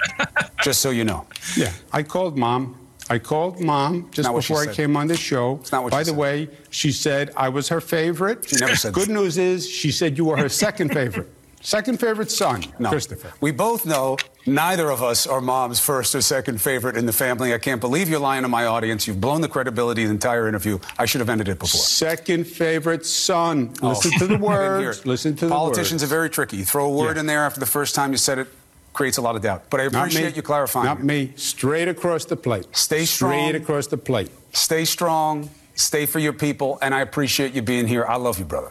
Just 0.64 0.80
so 0.80 0.90
you 0.90 1.04
know. 1.04 1.24
Yeah, 1.56 1.72
I 1.92 2.02
called 2.02 2.36
mom. 2.36 2.74
I 3.10 3.18
called 3.18 3.60
mom 3.60 4.08
just 4.12 4.32
before 4.32 4.62
I 4.62 4.72
came 4.74 4.96
on 4.96 5.08
the 5.08 5.16
show. 5.16 5.60
not 5.70 5.82
what 5.82 5.90
By 5.92 5.98
she 5.98 6.04
the 6.04 6.10
said. 6.10 6.18
way, 6.18 6.48
she 6.70 6.90
said 6.92 7.30
I 7.36 7.50
was 7.50 7.68
her 7.68 7.80
favorite. 7.80 8.48
She 8.48 8.56
never 8.56 8.76
said 8.76 8.94
Good 8.94 9.08
that. 9.08 9.12
news 9.12 9.36
is 9.36 9.68
she 9.68 9.90
said 9.92 10.16
you 10.16 10.24
were 10.24 10.38
her 10.38 10.48
second 10.48 10.88
favorite. 10.98 11.28
Second 11.64 11.98
favorite 11.98 12.30
son, 12.30 12.62
No. 12.78 12.90
Christopher. 12.90 13.32
We 13.40 13.50
both 13.50 13.86
know 13.86 14.18
neither 14.44 14.90
of 14.90 15.02
us 15.02 15.26
are 15.26 15.40
mom's 15.40 15.80
first 15.80 16.14
or 16.14 16.20
second 16.20 16.60
favorite 16.60 16.94
in 16.94 17.06
the 17.06 17.12
family. 17.12 17.54
I 17.54 17.58
can't 17.58 17.80
believe 17.80 18.10
you're 18.10 18.20
lying 18.20 18.42
to 18.42 18.48
my 18.48 18.66
audience. 18.66 19.06
You've 19.08 19.18
blown 19.20 19.40
the 19.40 19.48
credibility 19.48 20.02
of 20.02 20.08
the 20.08 20.14
entire 20.14 20.46
interview. 20.46 20.78
I 20.98 21.06
should 21.06 21.20
have 21.20 21.30
ended 21.30 21.48
it 21.48 21.58
before. 21.58 21.80
Second 21.80 22.46
favorite 22.46 23.06
son. 23.06 23.72
Oh. 23.80 23.88
Listen 23.88 24.12
Oh. 24.14 24.18
to 24.18 24.26
the 24.26 24.36
words. 24.44 25.06
Listen 25.06 25.34
to 25.36 25.46
the 25.46 25.50
Politicians 25.50 26.02
words. 26.02 26.12
are 26.12 26.14
very 26.14 26.28
tricky. 26.28 26.58
You 26.58 26.66
throw 26.66 26.84
a 26.84 26.90
word 26.90 27.16
Yeah. 27.16 27.20
in 27.20 27.26
there 27.26 27.44
after 27.46 27.60
the 27.60 27.66
first 27.66 27.94
time 27.94 28.12
you 28.12 28.18
said 28.18 28.38
it, 28.38 28.48
creates 28.92 29.16
a 29.16 29.22
lot 29.22 29.34
of 29.34 29.40
doubt. 29.40 29.62
But 29.70 29.80
I 29.80 29.84
appreciate 29.84 30.36
you 30.36 30.42
clarifying. 30.42 30.84
Not 30.84 31.02
me. 31.02 31.32
Straight 31.36 31.88
across 31.88 32.26
the 32.26 32.36
plate. 32.36 32.66
Stay 32.72 33.06
strong. 33.06 33.32
Straight 33.48 33.54
across 33.62 33.86
the 33.86 33.96
plate. 33.96 34.30
Stay 34.52 34.84
strong. 34.84 35.48
Stay 35.76 36.04
for 36.04 36.18
your 36.18 36.34
people. 36.34 36.78
And 36.82 36.94
I 36.94 37.00
appreciate 37.00 37.54
you 37.54 37.62
being 37.62 37.86
here. 37.86 38.04
I 38.06 38.16
love 38.16 38.38
you, 38.38 38.44
brother. 38.44 38.70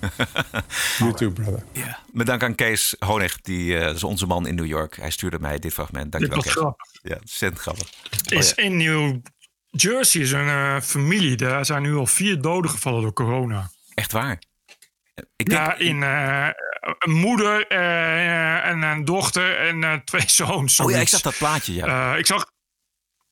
You 0.98 1.14
too, 1.14 1.30
brother. 1.30 1.62
Ja. 1.72 1.98
Met 2.12 2.26
dank 2.26 2.42
aan 2.42 2.54
Kees 2.54 2.96
Honig, 2.98 3.40
die 3.40 3.78
eh, 3.78 3.94
is 3.94 4.04
onze 4.04 4.26
man 4.26 4.46
in 4.46 4.54
New 4.54 4.66
York. 4.66 4.96
Hij 4.96 5.10
stuurde 5.10 5.38
mij 5.38 5.58
dit 5.58 5.72
fragment. 5.72 6.12
Dankjewel, 6.12 6.42
Dit 6.42 6.52
Kees. 6.52 7.00
Ja, 7.02 7.16
ontzettend 7.20 7.60
grappig. 7.62 7.88
Is 8.28 8.54
Oh, 8.54 8.64
in 8.64 8.76
New 8.76 9.18
Jersey 9.70 10.20
is 10.20 10.32
een 10.32 10.48
eh, 10.48 10.80
familie. 10.80 11.36
Daar 11.36 11.64
zijn 11.66 11.82
nu 11.82 11.94
al 11.94 12.06
vier 12.06 12.40
doden 12.40 12.70
gevallen 12.70 13.02
door 13.02 13.12
corona. 13.12 13.70
Echt 13.94 14.12
waar? 14.12 14.38
Ik 15.36 15.48
denk, 15.48 15.60
ja, 15.60 15.76
in 15.76 16.02
eh, 16.02 16.48
een 16.98 17.12
moeder 17.12 17.66
eh, 17.66 18.66
en 18.66 18.82
een 18.82 19.04
dochter 19.04 19.56
en 19.56 19.84
eh, 19.84 19.94
twee 20.04 20.22
zoons. 20.26 20.80
oh 20.80 20.90
ja, 20.90 20.98
ik 20.98 21.08
zag 21.08 21.20
dat 21.20 21.38
plaatje, 21.38 21.74
ja. 21.74 22.12
Eh, 22.12 22.18
ik 22.18 22.26
zag. 22.26 22.50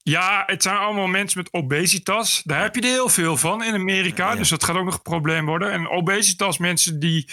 Ja, 0.09 0.43
het 0.47 0.63
zijn 0.63 0.77
allemaal 0.77 1.07
mensen 1.07 1.39
met 1.39 1.53
obesitas. 1.53 2.43
Daar 2.45 2.63
heb 2.63 2.75
je 2.75 2.81
er 2.81 2.87
heel 2.87 3.09
veel 3.09 3.37
van 3.37 3.65
in 3.65 3.75
Amerika. 3.75 4.35
Dus 4.35 4.49
dat 4.49 4.65
gaat 4.65 4.77
ook 4.77 4.85
nog 4.85 4.95
een 4.95 5.03
probleem 5.03 5.47
worden. 5.47 5.73
En 5.73 5.89
obesitas, 5.89 6.59
mensen 6.59 6.99
die 6.99 7.25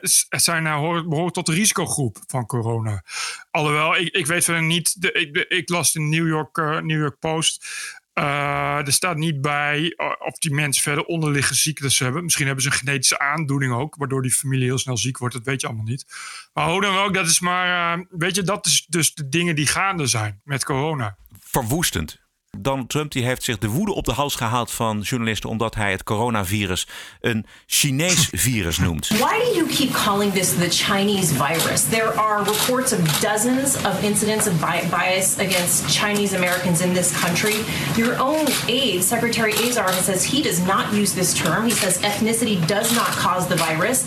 s- 0.00 0.26
zijn, 0.28 0.66
horen, 0.66 1.08
behoren 1.08 1.32
tot 1.32 1.46
de 1.46 1.52
risicogroep 1.52 2.16
van 2.26 2.46
corona. 2.46 3.04
Alhoewel, 3.50 3.96
ik, 3.96 4.14
ik 4.14 4.26
weet 4.26 4.44
verder 4.44 4.62
niet. 4.62 5.00
De, 5.02 5.12
ik, 5.12 5.34
de- 5.34 5.46
ik 5.48 5.68
las 5.68 5.92
de 5.92 6.00
New 6.00 6.28
York, 6.28 6.58
eh, 6.58 6.78
New 6.80 7.00
York 7.00 7.18
Post. 7.18 7.66
Er 8.12 8.92
staat 8.92 9.16
niet 9.16 9.40
bij 9.40 9.94
of 10.18 10.38
die 10.38 10.54
mensen 10.54 10.82
verder 10.82 11.04
onderliggende 11.04 11.58
ziektes 11.60 11.98
hebben. 11.98 12.22
Misschien 12.24 12.46
hebben 12.46 12.64
ze 12.64 12.70
een 12.70 12.76
genetische 12.76 13.18
aandoening 13.18 13.72
ook, 13.72 13.96
waardoor 13.96 14.22
die 14.22 14.30
familie 14.30 14.64
heel 14.64 14.78
snel 14.78 14.96
ziek 14.96 15.18
wordt. 15.18 15.34
Dat 15.34 15.44
weet 15.44 15.60
je 15.60 15.66
allemaal 15.66 15.84
niet. 15.84 16.06
Maar 16.52 16.68
hoe 16.68 16.80
dan 16.80 16.96
ook, 16.98 17.14
dat 17.14 17.26
is 17.26 17.40
maar. 17.40 18.04
weet 18.10 18.34
je, 18.34 18.42
dat 18.42 18.66
is 18.66 18.86
dus 18.88 19.14
de 19.14 19.28
dingen 19.28 19.54
die 19.56 19.66
gaande 19.66 20.06
zijn 20.06 20.40
met 20.44 20.64
corona. 20.64 21.16
Verwoestend. 21.52 22.21
Donald 22.58 22.88
Trump 22.88 23.12
die 23.12 23.24
heeft 23.24 23.42
zich 23.42 23.58
de 23.58 23.68
woede 23.68 23.92
op 23.92 24.04
de 24.04 24.12
hals 24.12 24.34
gehaald 24.34 24.70
van 24.70 25.00
journalisten 25.00 25.50
omdat 25.50 25.74
hij 25.74 25.90
het 25.90 26.02
coronavirus 26.02 26.86
een 27.20 27.46
Chinees 27.66 28.28
virus 28.48 28.78
noemt. 28.78 29.08
Why 29.08 29.18
do 29.18 29.54
you 29.54 29.66
keep 29.66 29.92
calling 29.92 30.32
this 30.32 30.48
the 30.48 30.68
Chinese 30.68 31.34
virus? 31.34 31.82
There 31.84 32.12
are 32.18 32.44
reports 32.44 32.92
of 32.92 33.20
dozens 33.20 33.76
of 33.76 34.02
incidents 34.02 34.46
of 34.46 34.60
bias 34.90 35.38
against 35.38 35.88
Chinese 35.98 36.36
Americans 36.36 36.80
in 36.80 36.92
this 36.92 37.20
country. 37.20 37.54
Your 37.96 38.20
own 38.20 38.46
aide, 38.66 39.02
Secretary 39.02 39.52
Azar, 39.52 39.92
says 39.92 40.24
he 40.24 40.42
does 40.42 40.60
not 40.66 40.92
use 40.92 41.14
this 41.14 41.34
term. 41.34 41.64
He 41.64 41.70
says 41.70 41.98
ethnicity 42.02 42.66
does 42.66 42.92
not 42.94 43.08
cause 43.16 43.46
the 43.48 43.56
virus. 43.56 44.04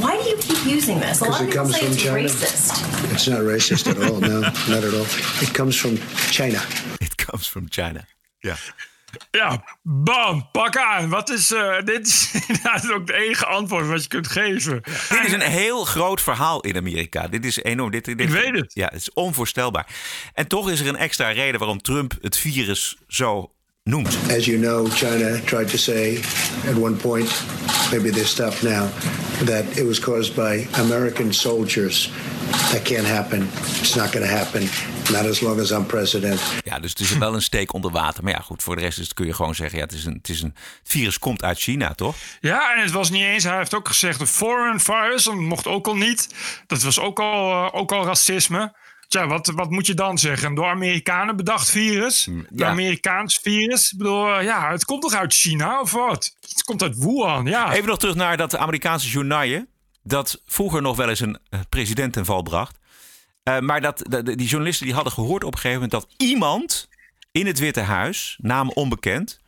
Why 0.00 0.22
do 0.22 0.28
you 0.28 0.36
keep 0.36 0.64
using 0.76 1.00
this? 1.00 1.20
A 1.20 1.24
lot 1.24 1.40
of 1.40 1.46
people 1.46 1.62
comes 1.64 1.76
say 1.76 1.86
it's 1.86 1.96
China. 2.02 2.28
racist. 2.28 3.12
It's 3.12 3.26
not 3.26 3.40
racist 3.40 3.86
at 3.86 3.96
all. 3.96 4.20
No, 4.20 4.40
not 4.68 4.84
at 4.84 4.94
all. 4.94 5.06
It 5.40 5.52
comes 5.54 5.74
from 5.76 5.96
China. 6.30 6.60
Comes 7.30 7.48
from 7.48 7.66
China. 7.68 8.04
Ja. 8.38 8.56
Ja, 9.30 9.64
bam, 9.82 10.48
pak 10.52 10.76
aan. 10.76 11.08
Wat 11.08 11.30
is, 11.30 11.52
eh, 11.52 11.82
dit 11.84 12.06
is 12.06 12.30
inderdaad 12.46 12.92
ook 12.92 13.06
het 13.06 13.10
enige 13.16 13.46
antwoord 13.46 13.86
wat 13.86 14.02
je 14.02 14.08
kunt 14.08 14.28
geven. 14.28 14.82
Dit 15.08 15.24
is 15.24 15.32
een 15.32 15.40
heel 15.40 15.84
groot 15.84 16.22
verhaal 16.22 16.60
in 16.60 16.76
Amerika. 16.76 17.28
Dit 17.28 17.44
is 17.44 17.62
enorm. 17.62 17.90
Dit, 17.90 18.04
dit, 18.04 18.20
Ik 18.20 18.28
weet 18.28 18.54
het. 18.54 18.74
Ja, 18.74 18.84
het 18.84 19.00
is 19.00 19.12
onvoorstelbaar. 19.12 19.86
En 20.34 20.46
toch 20.46 20.70
is 20.70 20.80
er 20.80 20.86
een 20.86 20.96
extra 20.96 21.30
reden 21.30 21.58
waarom 21.58 21.82
Trump 21.82 22.14
het 22.20 22.36
virus 22.36 22.96
zo 23.06 23.52
noemt. 23.82 24.18
As 24.36 24.44
you 24.44 24.58
know, 24.58 24.90
China 24.90 25.40
tried 25.44 25.68
to 25.68 25.76
say 25.76 26.20
at 26.68 26.76
one 26.76 26.94
point, 26.94 27.42
maybe 27.90 28.10
they 28.10 28.24
stopped 28.24 28.62
now, 28.62 28.88
that 29.44 29.64
it 29.76 29.86
was 29.86 29.98
caused 29.98 30.34
by 30.34 30.66
American 30.72 31.32
soldiers. 31.32 32.10
That 32.50 32.82
can't 32.82 33.06
happen. 33.06 33.50
It's 33.78 33.94
not 33.94 34.06
going 34.06 34.26
to 34.26 34.36
happen. 34.36 34.68
Not 35.12 35.26
as 35.30 35.40
long 35.40 35.60
as 35.60 35.70
I'm 35.70 35.86
president. 35.86 36.40
Ja, 36.64 36.78
dus 36.78 36.90
het 36.90 37.00
is 37.00 37.18
wel 37.18 37.34
een 37.34 37.42
steek 37.42 37.72
onder 37.72 37.90
water. 37.90 38.24
Maar 38.24 38.32
ja, 38.32 38.40
goed, 38.40 38.62
voor 38.62 38.76
de 38.76 38.82
rest 38.82 38.98
is 38.98 39.04
het, 39.04 39.14
kun 39.14 39.26
je 39.26 39.34
gewoon 39.34 39.54
zeggen... 39.54 39.78
Ja, 39.78 39.84
het, 39.84 39.92
is 39.92 40.04
een, 40.04 40.12
het, 40.12 40.28
is 40.28 40.42
een, 40.42 40.54
het 40.54 40.88
virus 40.88 41.18
komt 41.18 41.42
uit 41.42 41.58
China, 41.58 41.94
toch? 41.94 42.14
Ja, 42.40 42.74
en 42.74 42.82
het 42.82 42.90
was 42.90 43.10
niet 43.10 43.22
eens, 43.22 43.44
hij 43.44 43.56
heeft 43.56 43.74
ook 43.74 43.88
gezegd, 43.88 44.20
een 44.20 44.26
foreign 44.26 44.80
virus, 44.80 45.24
dat 45.24 45.34
mocht 45.34 45.66
ook 45.66 45.86
al 45.86 45.96
niet. 45.96 46.34
Dat 46.66 46.82
was 46.82 46.98
ook 46.98 47.20
al, 47.20 47.50
eh, 47.50 47.80
ook 47.80 47.92
al 47.92 48.04
racisme. 48.04 48.76
Tja, 49.08 49.26
wat, 49.26 49.46
wat 49.54 49.70
moet 49.70 49.86
je 49.86 49.94
dan 49.94 50.18
zeggen? 50.18 50.48
Een 50.48 50.54
door 50.54 50.68
Amerikanen 50.68 51.36
bedacht 51.36 51.70
virus? 51.70 52.26
Een 52.26 52.46
ja. 52.54 52.68
Amerikaans 52.68 53.38
virus? 53.42 53.92
Ik 53.92 53.98
bedoel, 53.98 54.34
eh, 54.34 54.44
ja, 54.44 54.70
het 54.70 54.84
komt 54.84 55.02
toch 55.02 55.14
uit 55.14 55.34
China 55.34 55.80
of 55.80 55.92
wat? 55.92 56.36
Het 56.40 56.62
komt 56.64 56.82
uit 56.82 56.96
Wuhan, 56.96 57.46
ja. 57.46 57.72
Even 57.72 57.88
nog 57.88 57.98
terug 57.98 58.14
naar 58.14 58.36
dat 58.36 58.56
Amerikaanse 58.56 59.08
journaal... 59.08 59.66
dat 60.08 60.42
vroeger 60.46 60.82
nog 60.82 60.96
wel 60.96 61.08
eens 61.08 61.20
een 61.20 61.38
eh, 61.50 61.60
president 61.68 62.12
ten 62.12 62.24
val 62.24 62.42
bracht. 62.42 62.78
Eh, 63.42 63.58
maar 63.58 63.80
dat, 63.80 64.04
die 64.24 64.46
journalisten 64.46 64.86
die 64.86 64.94
hadden 64.94 65.12
gehoord 65.12 65.44
op 65.44 65.52
een 65.52 65.58
gegeven 65.58 65.82
moment... 65.82 66.02
dat 66.02 66.28
iemand 66.28 66.88
in 67.32 67.46
het 67.46 67.58
Witte 67.58 67.80
Huis, 67.80 68.38
naam 68.40 68.70
onbekend... 68.70 69.40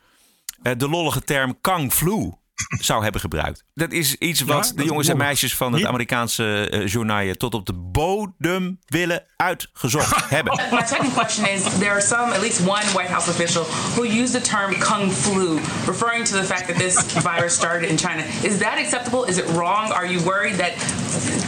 eh, 0.61 0.73
de 0.77 0.89
lollige 0.89 1.21
term 1.21 1.57
Kang 1.61 1.93
Flu 1.93 2.31
zou 2.79 3.03
hebben 3.03 3.21
gebruikt. 3.21 3.63
Dat 3.73 3.91
is 3.91 4.15
iets 4.15 4.41
wat 4.41 4.73
de 4.75 4.83
jongens 4.83 5.07
en 5.07 5.17
meisjes 5.17 5.55
van 5.55 5.73
het 5.73 5.85
Amerikaanse 5.85 6.69
eh 6.69 6.87
journaal... 6.87 7.33
tot 7.33 7.53
op 7.53 7.65
de 7.65 7.73
bodem 7.73 8.79
willen 8.85 9.23
uitgezocht 9.35 10.29
hebben. 10.35 10.59
My 10.71 10.85
second 10.85 11.13
question 11.13 11.47
is 11.49 11.63
there 11.63 11.91
are 11.91 12.01
some, 12.01 12.33
at 12.33 12.41
least 12.41 12.59
one 12.59 12.83
White 12.93 13.11
House 13.11 13.29
official, 13.29 13.63
who 13.95 14.03
used 14.03 14.33
the 14.33 14.41
term 14.41 14.79
kung 14.79 15.11
flu, 15.11 15.59
referring 15.85 16.25
to 16.25 16.37
the 16.37 16.43
fact 16.43 16.67
that 16.67 16.77
this 16.77 16.95
virus 17.31 17.53
started 17.53 17.89
in 17.89 17.97
China. 17.97 18.23
Is 18.43 18.57
that 18.59 18.77
acceptable? 18.77 19.23
Is 19.23 19.37
it 19.37 19.45
wrong? 19.45 19.91
Are 19.91 20.05
you 20.05 20.19
worried 20.25 20.55
that 20.55 20.73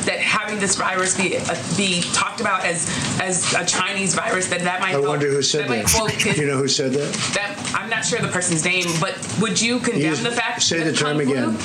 that 0.06 0.20
having 0.20 0.60
this 0.60 0.76
virus 0.76 1.16
be 1.18 1.38
uh, 1.38 1.56
be 1.78 2.02
talked 2.14 2.40
about 2.42 2.66
as 2.66 2.86
as 3.22 3.54
a 3.54 3.66
Chinese 3.66 4.14
virus 4.16 4.48
that 4.48 4.62
that 4.62 4.80
might 4.82 4.90
I 4.96 5.00
help- 5.00 5.08
wonder 5.08 5.30
who 5.32 5.42
said 5.42 5.70
might 5.70 5.84
that. 5.86 5.92
help 5.92 6.12
kids- 6.12 6.38
You 6.42 6.48
know 6.48 6.58
who 6.58 6.68
said 6.68 6.92
that? 6.94 7.14
that 7.36 7.50
I'm 7.74 7.90
not 7.90 8.06
sure 8.06 8.20
the 8.20 8.28
person's 8.40 8.64
name, 8.64 8.88
but 9.00 9.14
would 9.40 9.60
you 9.62 9.80
condemn 9.80 10.12
Use- 10.16 10.24
the 10.24 10.32
fact 10.32 10.62
say 10.62 10.80
that 10.80 10.86
the 10.92 10.98
term 10.98 11.18
flu- 11.20 11.32
again. 11.32 11.58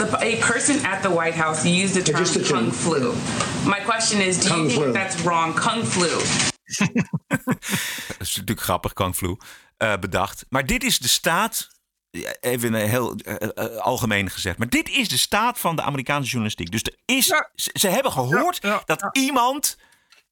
the, 0.00 0.06
a 0.22 0.36
person 0.40 0.84
at 0.84 1.02
the 1.02 1.10
White 1.10 1.34
House 1.34 1.64
used 1.66 1.94
the 1.94 2.02
term 2.02 2.20
just 2.20 2.34
the 2.34 2.42
term. 2.44 2.58
kung 2.64 2.70
flu. 2.72 3.14
My 3.68 3.80
question 3.80 4.20
is, 4.20 4.38
do 4.38 4.48
Kung 4.48 4.62
you 4.64 4.68
think 4.70 4.82
flu. 4.84 4.92
that's 4.92 5.16
wrong? 5.24 5.54
Kung 5.54 5.82
flu. 5.84 6.10
Dat 7.28 8.28
is 8.28 8.36
natuurlijk 8.36 8.60
grappig, 8.60 8.92
Kangflu, 8.92 9.36
eh 9.76 9.94
bedacht. 10.00 10.44
Maar 10.48 10.66
dit 10.66 10.82
is 10.84 10.98
de 10.98 11.08
staat, 11.08 11.68
ja, 11.70 11.79
even 12.40 12.72
een 12.74 12.88
heel 12.88 13.14
eh, 13.14 13.48
eh, 13.54 13.76
algemeen 13.76 14.30
gezegd, 14.30 14.58
maar 14.58 14.68
dit 14.68 14.88
is 14.88 15.08
de 15.08 15.16
staat 15.18 15.58
van 15.58 15.76
de 15.76 15.82
Amerikaanse 15.82 16.28
journalistiek. 16.28 16.70
Dus 16.70 16.82
er 16.82 16.96
is, 17.04 17.26
ze, 17.54 17.70
ze 17.72 17.88
hebben 17.88 18.12
gehoord 18.12 18.60
dat 18.84 19.08
iemand, 19.12 19.78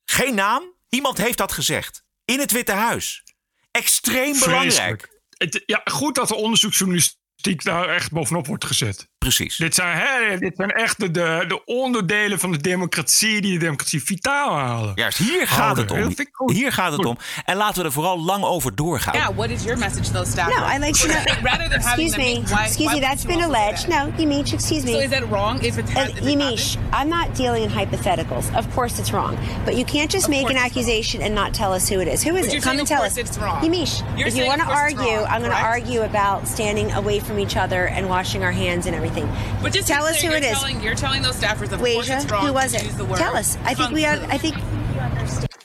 geen 0.05 0.35
naam, 0.35 0.63
iemand 0.89 1.19
heeft 1.19 1.39
dat 1.39 1.53
gezegd. 1.53 2.03
In 2.25 2.39
het 2.39 2.53
Witte 2.53 2.73
Huis. 2.73 3.25
Extreem 3.71 4.39
belangrijk. 4.39 5.21
Het, 5.31 5.63
ja, 5.67 5.81
goed 5.85 6.15
dat 6.15 6.29
de 6.29 6.35
onderzoeksjournalistiek 6.35 7.65
daar 7.65 7.89
echt 7.89 8.13
bovenop 8.13 8.47
wordt 8.47 8.65
gezet. 8.65 9.09
Precies. 9.19 9.57
Dit 9.57 9.75
zijn, 9.75 9.97
hè, 9.99 10.39
dit 10.39 10.57
zijn 10.57 10.71
echt 10.71 11.01
de, 11.01 11.11
de, 11.11 11.45
de 11.49 11.65
onderdelen 11.65 12.39
van 12.39 12.53
de 12.53 12.59
democratie 12.59 13.41
die 13.41 13.53
de 13.53 13.59
democratie 13.59 14.03
vitaal 14.05 14.57
halen. 14.57 14.93
Juist, 14.95 15.19
hier 15.19 15.47
gaat 15.47 15.77
het 15.77 15.91
om. 15.91 16.15
Hier 16.53 16.73
gaat 16.73 16.93
het 16.93 17.05
om. 17.05 17.17
En 17.45 17.57
laten 17.57 17.81
we 17.81 17.87
er 17.87 17.93
vooral 17.93 18.21
lang 18.21 18.45
over 18.45 18.75
doorgaan. 18.75 19.15
Yeah, 19.15 19.29
what 19.37 19.51
is 19.51 19.63
your 19.63 19.79
message 19.79 20.03
to 20.11 20.13
those 20.13 20.31
staff? 20.31 20.49
No, 20.49 20.65
I'd 20.75 20.81
like 20.81 20.99
to 20.99 21.07
know. 21.09 21.43
Rather 21.43 21.69
than 21.69 21.81
having 21.89 22.07
excuse 22.07 22.17
me. 22.17 22.43
why- 22.55 22.65
excuse 22.67 22.95
me. 22.95 23.01
That's 23.01 23.25
been 23.25 23.43
alleged. 23.43 23.89
No, 23.89 24.11
Yamiche. 24.17 24.53
Excuse 24.55 24.85
me. 24.85 24.93
So 24.93 24.99
is 25.01 25.11
that 25.11 25.29
wrong 25.31 25.63
if 25.65 25.77
it 25.79 25.89
has 25.89 26.09
Uh, 26.09 26.17
it 26.17 26.23
Yamiche, 26.25 26.77
I'm 26.93 27.09
not 27.09 27.35
dealing 27.37 27.63
in 27.65 27.71
hypotheticals. 27.71 28.55
Of 28.57 28.75
course 28.75 28.99
it's 29.01 29.11
wrong. 29.13 29.37
But 29.65 29.75
you 29.75 29.85
can't 29.85 30.11
just 30.13 30.25
Of 30.25 30.31
make 30.31 30.45
an 30.51 30.57
it's 30.57 30.65
accusation 30.65 31.23
and 31.23 31.35
not 31.35 31.53
tell 31.55 31.73
us 31.73 31.89
who 31.89 32.01
it 32.01 32.09
is. 32.09 32.23
Who 32.29 32.37
is 32.37 32.47
it? 32.55 32.63
Come 32.63 32.79
and 32.79 32.87
tell 32.89 33.03
us. 33.03 33.17
it's 33.17 33.37
wrong. 33.39 33.63
Yamiche, 33.65 34.03
You're 34.17 34.29
if 34.29 34.37
you 34.37 34.47
want 34.47 34.61
to 34.61 34.67
it's 34.69 34.81
argue, 34.81 35.17
wrong, 35.17 35.27
I'm 35.33 35.41
going 35.43 35.53
to 35.57 35.65
argue 35.75 36.03
about 36.03 36.47
standing 36.49 36.93
away 36.93 37.19
from 37.21 37.39
each 37.39 37.57
other 37.57 37.89
and 37.89 38.09
washing 38.09 38.43
our 38.45 38.53
hands 38.53 38.87
and 38.87 38.95
everything. 38.95 39.18
But 39.63 39.75
just 39.75 39.87
tell 39.87 40.05
us 40.07 40.23
who 40.23 40.33
it 40.33 40.45
is. 40.45 40.59
Telling, 40.59 40.83
you're 40.83 40.97
telling 40.97 41.23
those 41.23 41.37
staffers, 41.37 41.73
of 41.73 41.79
course 41.79 42.09
Wasia, 42.09 42.17
it's 42.23 42.31
wrong 42.31 42.47
who 42.47 42.53
was 42.53 42.73
it? 42.75 42.83
use 42.83 42.97
the 42.97 43.05
word 43.05 43.19
Tell 43.19 43.37
us. 43.37 43.57
I 43.71 43.75
think 43.75 43.91
we 43.93 44.07
are. 44.07 44.35
I 44.35 44.39
think. 44.39 44.55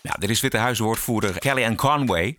Ja, 0.02 0.16
dit 0.20 0.30
is 0.30 0.42
Witte 0.42 0.58
Huiswoordvoerder 0.58 1.40
Kellyanne 1.40 1.76
Conway. 1.76 2.38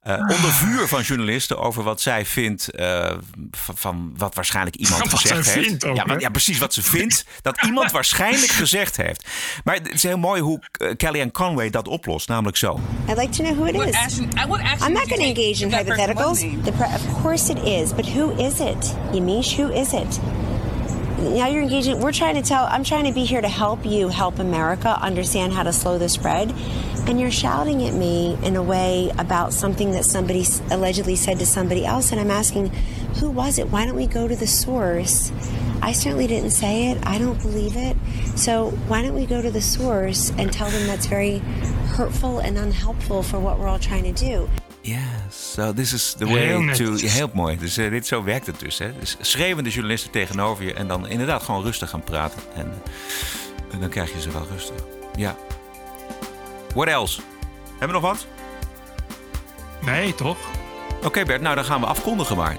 eh, 0.00 0.14
onder 0.18 0.52
vuur 0.52 0.88
van 0.88 1.02
journalisten 1.02 1.58
over 1.58 1.82
wat 1.82 2.00
zij 2.00 2.26
vindt 2.26 2.68
uh, 2.74 3.10
van, 3.50 3.76
van, 3.76 4.12
wat 4.16 4.34
waarschijnlijk 4.34 4.76
iemand 4.84 5.10
wat 5.10 5.20
gezegd 5.20 5.54
heeft. 5.54 5.66
vindt 5.66 5.84
ook, 5.84 5.96
ja, 5.96 6.04
maar, 6.04 6.20
ja, 6.20 6.28
precies 6.28 6.58
wat 6.58 6.74
ze 6.74 6.82
vindt 6.82 7.24
dat 7.42 7.62
iemand 7.64 7.90
waarschijnlijk 8.00 8.52
gezegd 8.52 8.96
heeft. 8.96 9.26
Maar 9.64 9.74
het 9.74 9.92
is 9.92 10.02
heel 10.02 10.18
mooi 10.18 10.40
hoe 10.40 10.62
uh, 10.78 10.96
Kellyanne 10.96 11.32
Conway 11.32 11.70
dat 11.70 11.88
oplost, 11.88 12.28
namelijk 12.28 12.56
zo. 12.56 12.80
I'd 13.08 13.16
like 13.16 13.28
to 13.28 13.42
know 13.42 13.56
who 13.56 13.64
it 13.64 13.88
is. 13.88 13.94
action- 13.94 14.30
uh, 14.34 14.86
I'm 14.86 14.92
not 14.92 15.08
going 15.08 15.34
to 15.34 15.42
engage 15.42 15.62
in 15.62 15.72
hypotheticals. 15.72 16.38
The 16.38 16.72
of 16.72 17.22
course 17.22 17.52
it 17.52 17.62
is, 17.62 17.94
but 17.94 18.06
who 18.06 18.30
is 18.30 18.60
it? 18.60 18.94
Yamish, 19.12 19.56
who 19.56 19.72
is 19.72 19.92
it? 19.92 20.20
Now 21.20 21.48
you're 21.48 21.60
engaging. 21.62 22.00
We're 22.00 22.12
trying 22.12 22.36
to 22.36 22.42
tell. 22.42 22.64
I'm 22.64 22.82
trying 22.82 23.04
to 23.04 23.12
be 23.12 23.26
here 23.26 23.42
to 23.42 23.48
help 23.48 23.84
you 23.84 24.08
help 24.08 24.38
America 24.38 24.98
understand 25.02 25.52
how 25.52 25.62
to 25.62 25.72
slow 25.72 25.98
the 25.98 26.08
spread, 26.08 26.50
and 27.06 27.20
you're 27.20 27.30
shouting 27.30 27.86
at 27.86 27.92
me 27.92 28.38
in 28.42 28.56
a 28.56 28.62
way 28.62 29.12
about 29.18 29.52
something 29.52 29.90
that 29.90 30.06
somebody 30.06 30.46
allegedly 30.70 31.16
said 31.16 31.38
to 31.40 31.44
somebody 31.44 31.84
else, 31.84 32.10
and 32.10 32.20
I'm 32.22 32.30
asking, 32.30 32.68
who 33.20 33.28
was 33.28 33.58
it? 33.58 33.68
Why 33.68 33.84
don't 33.84 33.96
we 33.96 34.06
go 34.06 34.28
to 34.28 34.34
the 34.34 34.46
source? 34.46 35.30
I 35.82 35.92
certainly 35.92 36.26
didn't 36.26 36.52
say 36.52 36.90
it. 36.90 37.06
I 37.06 37.18
don't 37.18 37.40
believe 37.42 37.76
it. 37.76 37.98
So 38.38 38.70
why 38.88 39.02
don't 39.02 39.14
we 39.14 39.26
go 39.26 39.42
to 39.42 39.50
the 39.50 39.60
source 39.60 40.32
and 40.38 40.50
tell 40.50 40.70
them 40.70 40.86
that's 40.86 41.04
very 41.04 41.38
hurtful 41.96 42.38
and 42.38 42.56
unhelpful 42.56 43.22
for 43.22 43.38
what 43.38 43.58
we're 43.58 43.68
all 43.68 43.78
trying 43.78 44.04
to 44.04 44.12
do? 44.12 44.48
Yes, 44.82 45.52
so 45.52 45.72
this 45.72 45.92
is 45.92 46.12
the 46.12 46.26
Heel 46.26 46.36
way 46.36 46.74
to... 46.74 46.90
netjes. 46.90 47.12
Heel 47.12 47.30
mooi. 47.32 47.58
Dus 47.58 47.76
eh, 47.76 47.90
dit, 47.90 48.06
zo 48.06 48.24
werkt 48.24 48.46
het 48.46 48.60
dus. 48.60 48.78
Hè? 48.78 48.98
dus. 48.98 49.16
Schreeuwende 49.20 49.70
journalisten 49.70 50.10
tegenover 50.10 50.64
je 50.64 50.74
en 50.74 50.88
dan 50.88 51.08
inderdaad 51.08 51.42
gewoon 51.42 51.62
rustig 51.62 51.90
gaan 51.90 52.04
praten. 52.04 52.40
En, 52.54 52.82
en 53.72 53.80
dan 53.80 53.88
krijg 53.88 54.12
je 54.12 54.20
ze 54.20 54.30
wel 54.30 54.46
rustig. 54.52 54.76
Ja. 55.16 55.36
What 56.74 56.88
else? 56.88 57.20
Hebben 57.78 57.86
we 57.86 57.92
nog 57.92 58.02
wat? 58.02 58.26
Nee, 59.80 60.14
toch? 60.14 60.38
Oké 61.04 61.24
Bert, 61.24 61.40
nou 61.40 61.54
dan 61.54 61.64
gaan 61.64 61.80
we 61.80 61.86
afkondigen 61.86 62.36
maar. 62.36 62.56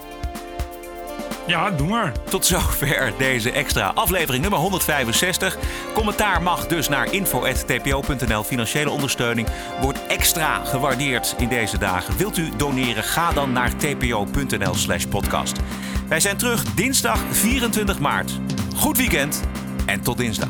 Ja, 1.47 1.71
doe 1.71 1.87
maar. 1.87 2.11
Tot 2.29 2.45
zover 2.45 3.13
deze 3.17 3.51
extra 3.51 3.91
aflevering 3.95 4.41
nummer 4.41 4.59
165. 4.59 5.57
Commentaar 5.93 6.41
mag 6.43 6.67
dus 6.67 6.89
naar 6.89 7.13
info.tpo.nl. 7.13 8.43
Financiële 8.43 8.89
ondersteuning 8.89 9.47
wordt 9.81 10.07
extra 10.07 10.65
gewaardeerd 10.65 11.35
in 11.37 11.47
deze 11.47 11.77
dagen. 11.77 12.17
Wilt 12.17 12.37
u 12.37 12.49
doneren? 12.57 13.03
Ga 13.03 13.31
dan 13.31 13.51
naar 13.51 13.75
tpo.nl 13.75 14.75
slash 14.75 15.05
podcast. 15.05 15.59
Wij 16.07 16.19
zijn 16.19 16.37
terug 16.37 16.63
dinsdag 16.63 17.19
24 17.31 17.99
maart. 17.99 18.39
Goed 18.75 18.97
weekend 18.97 19.41
en 19.85 20.01
tot 20.01 20.17
dinsdag. 20.17 20.49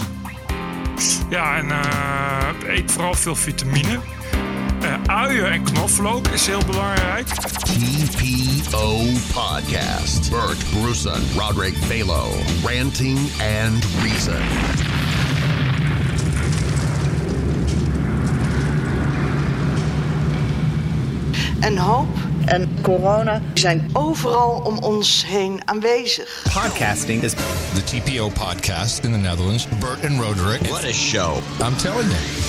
Ja, 1.29 1.57
en 1.57 1.71
eh, 1.71 2.75
eet 2.75 2.91
vooral 2.91 3.13
veel 3.13 3.35
vitamine. 3.35 3.99
Eh, 4.81 4.93
uien 5.05 5.51
en 5.51 5.63
knoflook 5.63 6.27
is 6.27 6.47
heel 6.47 6.61
belangrijk. 6.65 7.27
TPO 7.27 8.97
Podcast. 9.33 10.29
Bert 10.29 10.57
Bruson, 10.71 11.21
Roderick 11.37 11.75
Balo, 11.87 12.27
Ranting 12.63 13.19
and 13.39 13.85
Reason. 14.03 14.41
En 21.59 21.77
hoop 21.77 22.07
en 22.45 22.69
corona 22.81 23.41
zijn 23.53 23.89
overal 23.93 24.61
om 24.63 24.77
ons 24.77 25.25
heen 25.25 25.61
aanwezig. 25.65 26.45
Podcasting 26.53 27.23
is 27.23 27.31
the 27.73 27.83
TPO 27.83 28.29
podcast 28.29 29.03
in 29.03 29.11
the 29.11 29.17
Netherlands. 29.17 29.67
Bert 29.79 30.05
and 30.05 30.21
Roderick. 30.21 30.61
What 30.61 30.83
a 30.83 30.91
show. 30.91 31.37
I'm 31.59 31.75
telling 31.75 32.09
you. 32.09 32.40